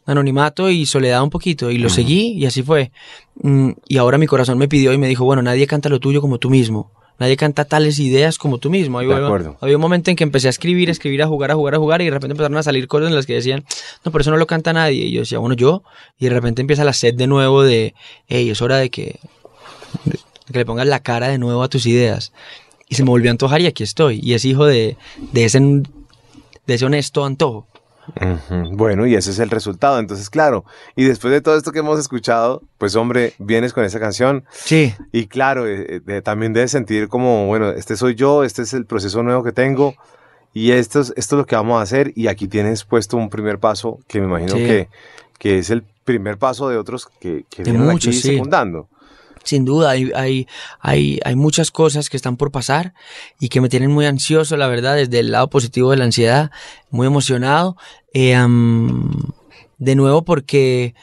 anonimato 0.05 0.69
y 0.71 0.85
soledad 0.85 1.21
un 1.21 1.29
poquito, 1.29 1.69
y 1.69 1.77
lo 1.77 1.89
seguí 1.89 2.31
y 2.33 2.45
así 2.45 2.63
fue. 2.63 2.91
Mm, 3.41 3.71
Y 3.87 3.97
ahora 3.97 4.17
mi 4.17 4.25
corazón 4.25 4.57
me 4.57 4.67
pidió 4.67 4.91
y 4.93 4.97
me 4.97 5.07
dijo, 5.07 5.23
bueno, 5.25 5.41
nadie 5.41 5.67
canta 5.67 5.87
lo 5.89 5.99
tuyo 5.99 6.19
como 6.21 6.39
tú 6.39 6.49
mismo. 6.49 6.91
Nadie 7.19 7.35
canta 7.37 7.65
tales 7.65 7.99
ideas 7.99 8.37
como 8.37 8.57
tú 8.57 8.69
mismo. 8.69 8.99
De 8.99 9.05
Había, 9.13 9.25
acuerdo. 9.25 9.57
había 9.61 9.75
un 9.75 9.81
momento 9.81 10.09
en 10.09 10.15
que 10.15 10.23
empecé 10.23 10.47
a 10.47 10.49
escribir, 10.51 10.89
a 10.89 10.91
escribir, 10.91 11.21
a 11.21 11.27
jugar, 11.27 11.51
a 11.51 11.55
jugar, 11.55 11.75
a 11.75 11.77
jugar, 11.77 12.01
y 12.01 12.05
de 12.05 12.11
repente 12.11 12.31
empezaron 12.33 12.57
a 12.57 12.63
salir 12.63 12.87
cosas 12.87 13.09
en 13.09 13.15
las 13.15 13.25
que 13.25 13.33
decían, 13.33 13.65
no, 14.05 14.11
pero 14.11 14.21
eso 14.21 14.31
no 14.31 14.37
lo 14.37 14.47
canta 14.47 14.71
nadie. 14.73 15.05
Y 15.05 15.11
yo 15.11 15.21
decía, 15.21 15.37
bueno, 15.39 15.55
yo. 15.55 15.83
Y 16.17 16.25
de 16.25 16.31
repente 16.31 16.61
empieza 16.61 16.83
la 16.83 16.93
sed 16.93 17.13
de 17.15 17.27
nuevo 17.27 17.63
de, 17.63 17.93
hey, 18.27 18.49
es 18.49 18.61
hora 18.61 18.77
de 18.77 18.89
que, 18.89 19.19
de 20.05 20.53
que 20.53 20.59
le 20.59 20.65
pongas 20.65 20.87
la 20.87 21.01
cara 21.01 21.27
de 21.27 21.37
nuevo 21.37 21.61
a 21.61 21.67
tus 21.69 21.85
ideas. 21.85 22.31
Y 22.87 22.95
se 22.95 23.03
me 23.03 23.09
volvió 23.09 23.29
a 23.29 23.33
antojar 23.33 23.61
y 23.61 23.67
aquí 23.67 23.83
estoy. 23.83 24.19
Y 24.23 24.33
es 24.33 24.45
hijo 24.45 24.65
de, 24.65 24.97
de, 25.33 25.45
ese, 25.45 25.59
de 25.59 25.83
ese 26.73 26.85
honesto 26.85 27.25
antojo. 27.25 27.67
Bueno, 28.71 29.05
y 29.05 29.15
ese 29.15 29.31
es 29.31 29.39
el 29.39 29.49
resultado. 29.49 29.99
Entonces, 29.99 30.29
claro, 30.29 30.65
y 30.95 31.03
después 31.05 31.31
de 31.31 31.41
todo 31.41 31.57
esto 31.57 31.71
que 31.71 31.79
hemos 31.79 31.99
escuchado, 31.99 32.61
pues 32.77 32.95
hombre, 32.95 33.33
vienes 33.39 33.73
con 33.73 33.83
esa 33.83 33.99
canción 33.99 34.43
Sí. 34.51 34.93
y 35.11 35.27
claro, 35.27 35.67
eh, 35.67 35.85
eh, 35.89 35.99
de- 36.05 36.21
también 36.21 36.53
debes 36.53 36.71
sentir 36.71 37.07
como, 37.07 37.45
bueno, 37.47 37.69
este 37.71 37.95
soy 37.97 38.15
yo, 38.15 38.43
este 38.43 38.61
es 38.63 38.73
el 38.73 38.85
proceso 38.85 39.23
nuevo 39.23 39.43
que 39.43 39.51
tengo 39.51 39.95
y 40.53 40.71
esto 40.71 40.99
es, 41.01 41.13
esto 41.15 41.35
es 41.35 41.39
lo 41.39 41.45
que 41.45 41.55
vamos 41.55 41.79
a 41.79 41.83
hacer 41.83 42.11
y 42.15 42.27
aquí 42.27 42.47
tienes 42.47 42.83
puesto 42.83 43.17
un 43.17 43.29
primer 43.29 43.59
paso 43.59 43.99
que 44.07 44.19
me 44.19 44.25
imagino 44.27 44.53
Sí. 44.55 44.63
que, 44.65 44.89
que 45.37 45.59
es 45.59 45.69
el 45.69 45.83
primer 46.03 46.37
paso 46.37 46.69
de 46.69 46.77
otros 46.77 47.07
que, 47.19 47.45
que 47.49 47.63
De 47.63 47.71
vienen 47.71 47.87
muchos, 47.89 48.07
aquí 48.09 48.17
sí. 48.21 48.31
secundando. 48.33 48.87
Sin 49.43 49.65
duda, 49.65 49.91
hay, 49.91 50.11
hay, 50.15 50.47
hay, 50.79 51.19
hay 51.23 51.35
muchas 51.35 51.71
cosas 51.71 52.09
que 52.09 52.17
están 52.17 52.37
por 52.37 52.51
pasar 52.51 52.93
y 53.39 53.49
que 53.49 53.61
me 53.61 53.69
tienen 53.69 53.91
muy 53.91 54.05
ansioso, 54.05 54.57
la 54.57 54.67
verdad, 54.67 54.95
desde 54.95 55.19
el 55.19 55.31
lado 55.31 55.49
positivo 55.49 55.91
de 55.91 55.97
la 55.97 56.05
ansiedad, 56.05 56.51
muy 56.91 57.07
emocionado. 57.07 57.75
Eh, 58.13 58.37
de 59.77 59.95
nuevo, 59.95 60.23
porque 60.23 60.93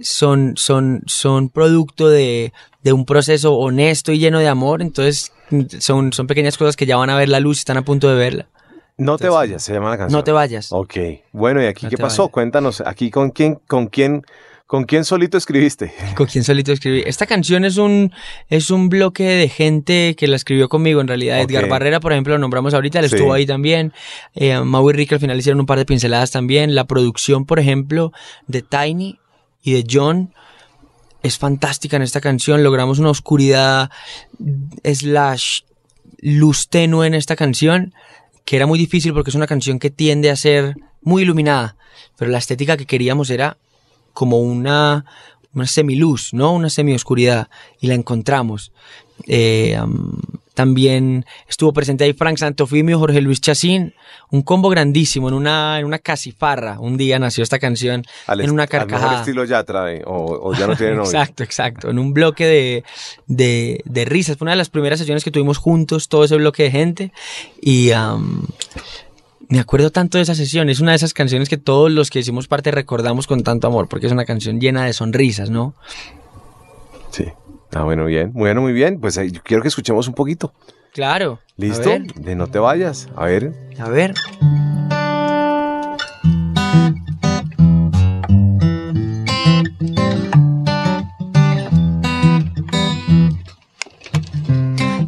son, 0.00 0.54
son, 0.56 1.02
son 1.06 1.48
producto 1.48 2.08
de, 2.08 2.52
de 2.82 2.92
un 2.92 3.04
proceso 3.06 3.54
honesto 3.54 4.12
y 4.12 4.18
lleno 4.18 4.40
de 4.40 4.48
amor, 4.48 4.82
entonces 4.82 5.32
son, 5.78 6.12
son 6.12 6.26
pequeñas 6.26 6.58
cosas 6.58 6.74
que 6.76 6.86
ya 6.86 6.96
van 6.96 7.10
a 7.10 7.16
ver 7.16 7.28
la 7.28 7.40
luz 7.40 7.58
y 7.58 7.60
están 7.60 7.76
a 7.76 7.84
punto 7.84 8.08
de 8.08 8.16
verla. 8.16 8.48
No 8.96 9.18
te 9.18 9.28
vayas, 9.28 9.62
se 9.62 9.72
llama 9.72 9.90
la 9.90 9.98
canción. 9.98 10.18
No 10.18 10.24
te 10.24 10.32
vayas. 10.32 10.68
Ok. 10.70 10.94
Bueno, 11.32 11.62
¿y 11.62 11.66
aquí 11.66 11.86
No 11.86 11.90
qué 11.90 11.96
pasó? 11.96 12.22
vayas. 12.22 12.32
Cuéntanos, 12.32 12.80
aquí 12.80 13.10
con 13.10 13.30
quién, 13.30 13.60
con 13.66 13.86
quién, 13.88 14.24
con 14.74 14.86
quién 14.86 15.04
solito 15.04 15.38
escribiste. 15.38 15.94
¿Con 16.16 16.26
quién 16.26 16.42
solito 16.42 16.72
escribí? 16.72 17.04
Esta 17.06 17.26
canción 17.26 17.64
es 17.64 17.76
un, 17.76 18.12
es 18.48 18.70
un 18.72 18.88
bloque 18.88 19.22
de 19.22 19.48
gente 19.48 20.16
que 20.16 20.26
la 20.26 20.34
escribió 20.34 20.68
conmigo, 20.68 21.00
en 21.00 21.06
realidad. 21.06 21.40
Edgar. 21.40 21.68
Barrera, 21.68 22.00
por 22.00 22.10
ejemplo, 22.10 22.34
lo 22.34 22.40
nombramos 22.40 22.74
ahorita, 22.74 22.98
él 22.98 23.08
Sí. 23.08 23.14
estuvo 23.14 23.32
ahí 23.32 23.46
también. 23.46 23.92
Eh, 24.34 24.58
Mau 24.58 24.90
y 24.90 24.92
Rick 24.92 25.12
al 25.12 25.20
final 25.20 25.38
hicieron 25.38 25.60
un 25.60 25.66
par 25.66 25.78
de 25.78 25.84
pinceladas 25.84 26.32
también. 26.32 26.74
La 26.74 26.88
producción, 26.88 27.44
por 27.46 27.60
ejemplo, 27.60 28.12
de 28.48 28.62
Tiny 28.62 29.20
y 29.62 29.74
de 29.74 29.84
John 29.88 30.34
es 31.22 31.38
fantástica 31.38 31.94
en 31.96 32.02
esta 32.02 32.20
canción. 32.20 32.64
Logramos 32.64 32.98
una 32.98 33.10
oscuridad 33.10 33.90
slash 34.82 35.60
luz 36.18 36.66
tenue 36.68 37.06
en 37.06 37.14
esta 37.14 37.36
canción, 37.36 37.94
que 38.44 38.56
era 38.56 38.66
muy 38.66 38.80
difícil 38.80 39.12
porque 39.12 39.30
es 39.30 39.36
una 39.36 39.46
canción 39.46 39.78
que 39.78 39.90
tiende 39.90 40.32
a 40.32 40.36
ser 40.36 40.74
muy 41.00 41.22
iluminada. 41.22 41.76
Pero 42.18 42.32
la 42.32 42.38
estética 42.38 42.76
que 42.76 42.86
queríamos 42.86 43.30
era 43.30 43.56
como 44.14 44.38
una, 44.40 45.04
una 45.52 45.66
semiluz, 45.66 46.32
¿no? 46.32 46.52
Una 46.54 46.70
semioscuridad. 46.70 47.48
Y 47.80 47.88
la 47.88 47.94
encontramos. 47.94 48.72
Eh, 49.26 49.76
am, 49.76 50.18
también 50.54 51.26
estuvo 51.48 51.72
presente 51.72 52.04
ahí 52.04 52.12
Frank 52.12 52.38
Santofimio, 52.38 52.98
Jorge 53.00 53.20
Luis 53.20 53.40
Chacín, 53.40 53.92
un 54.30 54.42
combo 54.42 54.68
grandísimo 54.68 55.28
en 55.28 55.34
una, 55.34 55.80
en 55.80 55.84
una 55.84 55.98
casifarra. 55.98 56.78
Un 56.78 56.96
día 56.96 57.18
nació 57.18 57.42
esta 57.42 57.58
canción 57.58 58.04
Al 58.28 58.40
en 58.40 58.50
una 58.50 58.62
Al 58.62 58.68
mejor 58.70 58.88
carcajada. 58.88 59.18
estilo 59.20 59.44
Yatra, 59.44 59.92
eh, 59.92 60.02
o, 60.06 60.38
o 60.50 60.54
ya 60.54 60.68
no 60.68 60.76
tiene 60.76 60.92
novio. 60.96 61.10
Exacto, 61.10 61.42
exacto. 61.42 61.90
En 61.90 61.98
un 61.98 62.14
bloque 62.14 62.46
de, 62.46 62.84
de, 63.26 63.80
de 63.84 64.04
risas. 64.04 64.36
Fue 64.36 64.44
una 64.44 64.52
de 64.52 64.58
las 64.58 64.70
primeras 64.70 65.00
sesiones 65.00 65.24
que 65.24 65.32
tuvimos 65.32 65.58
juntos, 65.58 66.08
todo 66.08 66.22
ese 66.22 66.36
bloque 66.36 66.62
de 66.64 66.70
gente. 66.70 67.12
Y 67.60 67.90
me 69.48 69.60
acuerdo 69.60 69.90
tanto 69.90 70.18
de 70.18 70.22
esa 70.22 70.34
sesión. 70.34 70.68
Es 70.68 70.80
una 70.80 70.92
de 70.92 70.96
esas 70.96 71.14
canciones 71.14 71.48
que 71.48 71.56
todos 71.56 71.90
los 71.90 72.10
que 72.10 72.20
hicimos 72.20 72.48
parte 72.48 72.70
recordamos 72.70 73.26
con 73.26 73.42
tanto 73.42 73.66
amor, 73.66 73.88
porque 73.88 74.06
es 74.06 74.12
una 74.12 74.24
canción 74.24 74.60
llena 74.60 74.84
de 74.84 74.92
sonrisas, 74.92 75.50
¿no? 75.50 75.74
Sí. 77.10 77.26
Ah, 77.72 77.82
bueno, 77.82 78.04
bien. 78.06 78.32
Bueno, 78.32 78.60
muy 78.60 78.72
bien. 78.72 79.00
Pues 79.00 79.16
eh, 79.16 79.30
yo 79.30 79.42
quiero 79.42 79.62
que 79.62 79.68
escuchemos 79.68 80.08
un 80.08 80.14
poquito. 80.14 80.52
Claro. 80.92 81.40
¿Listo? 81.56 81.90
De 82.16 82.36
no 82.36 82.46
te 82.46 82.58
vayas. 82.58 83.08
A 83.16 83.24
ver. 83.26 83.52
a 83.78 83.88
ver. 83.88 84.14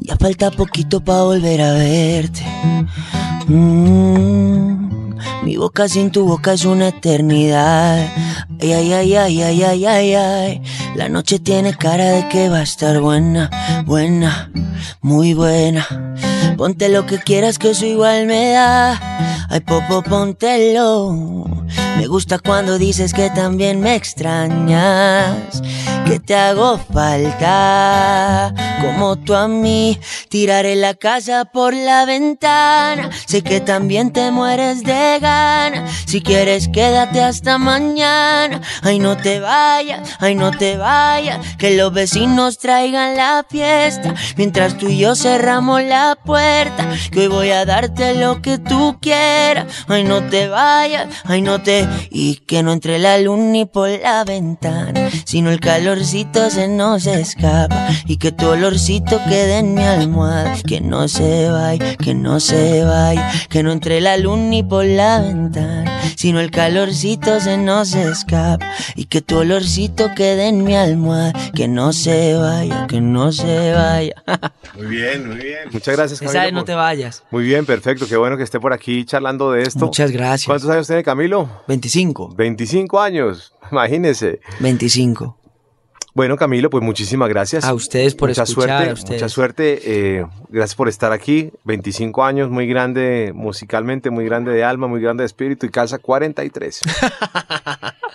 Ya 0.01 0.17
falta 0.17 0.51
poquito 0.51 1.01
para 1.01 1.23
volver 1.23 1.61
a 1.63 1.73
verte. 1.75 2.45
Mm, 3.49 5.15
mi 5.45 5.57
boca 5.57 5.89
sin 5.89 6.11
tu 6.11 6.27
boca 6.27 6.55
es 6.55 6.65
una 6.65 6.89
eternidad. 6.89 8.13
Ay, 8.61 8.73
ay, 8.73 8.93
ay, 8.93 9.17
ay, 9.17 9.43
ay, 9.43 9.63
ay, 9.63 9.87
ay, 9.87 10.15
ay. 10.15 10.63
La 10.97 11.09
noche 11.09 11.39
tiene 11.39 11.75
cara 11.75 12.07
de 12.11 12.29
que 12.29 12.49
va 12.49 12.59
a 12.59 12.63
estar 12.63 13.01
buena, 13.01 13.51
buena, 13.87 14.51
muy 15.01 15.35
buena. 15.35 15.87
Ponte 16.57 16.89
lo 16.89 17.05
que 17.05 17.19
quieras 17.19 17.59
que 17.59 17.71
eso 17.71 17.85
igual 17.85 18.27
me 18.27 18.51
da. 18.53 19.47
Ay, 19.51 19.61
popo, 19.61 20.03
póntelo. 20.03 21.47
Me 21.97 22.07
gusta 22.07 22.39
cuando 22.39 22.79
dices 22.79 23.13
que 23.13 23.31
también 23.31 23.81
me 23.81 23.95
extrañas, 23.95 25.63
que 26.07 26.21
te 26.21 26.35
hago 26.35 26.79
falta, 26.93 28.53
como 28.83 29.17
tú 29.17 29.35
a 29.35 29.49
mí. 29.49 29.99
Tiraré 30.29 30.77
la 30.77 30.95
casa 30.95 31.47
por 31.47 31.73
la 31.73 32.05
ventana, 32.05 33.11
sé 33.27 33.43
que 33.43 33.61
también 33.61 34.13
te 34.13 34.31
mueres 34.31 34.83
de 34.83 35.19
gana. 35.21 35.87
Si 36.07 36.21
quieres, 36.21 36.69
quédate 36.69 37.23
hasta 37.23 37.57
mañana. 37.57 38.61
Ay, 38.83 38.99
no 38.99 39.17
te 39.17 39.41
vayas, 39.41 40.17
ay, 40.21 40.35
no 40.35 40.51
te 40.51 40.77
vayas, 40.77 41.57
que 41.57 41.77
los 41.77 41.93
vecinos 41.93 42.59
traigan 42.59 43.17
la 43.17 43.45
fiesta. 43.49 44.15
Mientras 44.37 44.77
tú 44.77 44.89
y 44.89 44.99
yo 44.99 45.15
cerramos 45.15 45.83
la 45.83 46.19
puerta, 46.23 46.46
que 47.11 47.21
hoy 47.21 47.27
voy 47.29 47.51
a 47.51 47.65
darte 47.65 48.15
lo 48.15 48.43
que 48.43 48.59
tú 48.59 48.99
quieras. 49.01 49.67
Ay, 49.89 50.05
no 50.05 50.23
te 50.23 50.49
vayas, 50.49 51.09
ay, 51.25 51.43
no 51.43 51.63
te. 51.63 51.89
Y 52.11 52.37
que 52.37 52.63
no 52.63 52.73
entre 52.73 52.99
la 52.99 53.19
luz 53.19 53.39
ni 53.39 53.65
por 53.65 53.89
la 53.89 54.25
ventana, 54.25 55.11
sino 55.25 55.51
el 55.51 55.61
calorcito 55.61 56.51
se 56.51 56.69
nos 56.69 57.07
escapa. 57.07 57.89
Y 58.07 58.19
que 58.19 58.33
tu 58.33 58.47
olorcito 58.47 59.21
quede 59.29 59.59
en 59.59 59.75
mi 59.75 59.83
almohada, 59.83 60.57
que 60.67 60.81
no 60.81 61.09
se 61.09 61.51
vaya, 61.51 61.97
que 61.97 62.15
no 62.15 62.41
se 62.41 62.85
vaya, 62.85 63.31
que 63.49 63.63
no 63.63 63.73
entre 63.73 64.01
la 64.01 64.17
luz 64.17 64.39
ni 64.39 64.63
por 64.63 64.85
la 64.85 65.21
ventana, 65.21 66.01
sino 66.17 66.41
el 66.41 66.51
calorcito 66.51 67.41
se 67.41 67.57
nos 67.57 67.95
escapa. 67.95 68.67
Y 68.95 69.07
que 69.07 69.21
tu 69.21 69.39
olorcito 69.39 70.11
quede 70.15 70.49
en 70.49 70.65
mi 70.65 70.77
almohada, 70.77 71.33
que 71.55 71.69
no 71.69 71.93
se 71.93 72.35
vaya, 72.35 72.87
que 72.89 73.01
no 73.01 73.33
se 73.33 73.73
vaya. 73.73 74.15
Muy 74.77 74.87
bien, 74.87 75.27
muy 75.27 75.37
bien. 75.37 75.69
Muchas 75.73 75.97
gracias, 75.97 76.21
Camilo. 76.21 76.36
No 76.53 76.61
por- 76.61 76.67
te 76.67 76.75
vayas. 76.75 77.25
Muy 77.31 77.45
bien, 77.45 77.67
perfecto. 77.67 78.07
Qué 78.09 78.17
bueno 78.17 78.37
que 78.37 78.43
esté 78.43 78.61
por 78.61 78.73
aquí 78.73 79.05
charlando 79.05 79.53
de 79.53 79.63
esto. 79.63 79.85
Muchas 79.87 80.11
gracias. 80.11 80.47
¿Cuántos 80.47 80.69
años 80.71 80.87
tiene 80.87 81.03
Camilo? 81.03 81.49
25. 81.69 82.35
25 82.37 83.01
años. 83.01 83.53
Imagínese. 83.73 84.41
25. 84.61 85.37
Bueno, 86.15 86.39
Camilo, 86.39 86.71
pues 86.71 86.83
muchísimas 86.83 87.29
gracias. 87.29 87.63
A 87.65 87.75
ustedes 87.75 88.15
por 88.15 88.31
mucha 88.31 88.45
escuchar, 88.45 88.69
suerte, 88.69 88.91
a 88.91 88.95
ustedes. 88.95 89.21
Mucha 89.23 89.29
suerte. 89.29 89.81
eh, 90.19 90.27
gracias 90.49 90.75
por 90.75 90.89
estar 90.89 91.13
aquí. 91.13 91.51
25 91.65 92.25
años, 92.25 92.49
muy 92.49 92.67
grande 92.67 93.33
musicalmente, 93.35 94.09
muy 94.09 94.25
grande 94.25 94.51
de 94.53 94.65
alma, 94.65 94.87
muy 94.87 95.03
grande 95.03 95.23
de 95.25 95.27
espíritu 95.27 95.67
y 95.67 95.69
calza 95.69 95.99
43. 95.99 96.83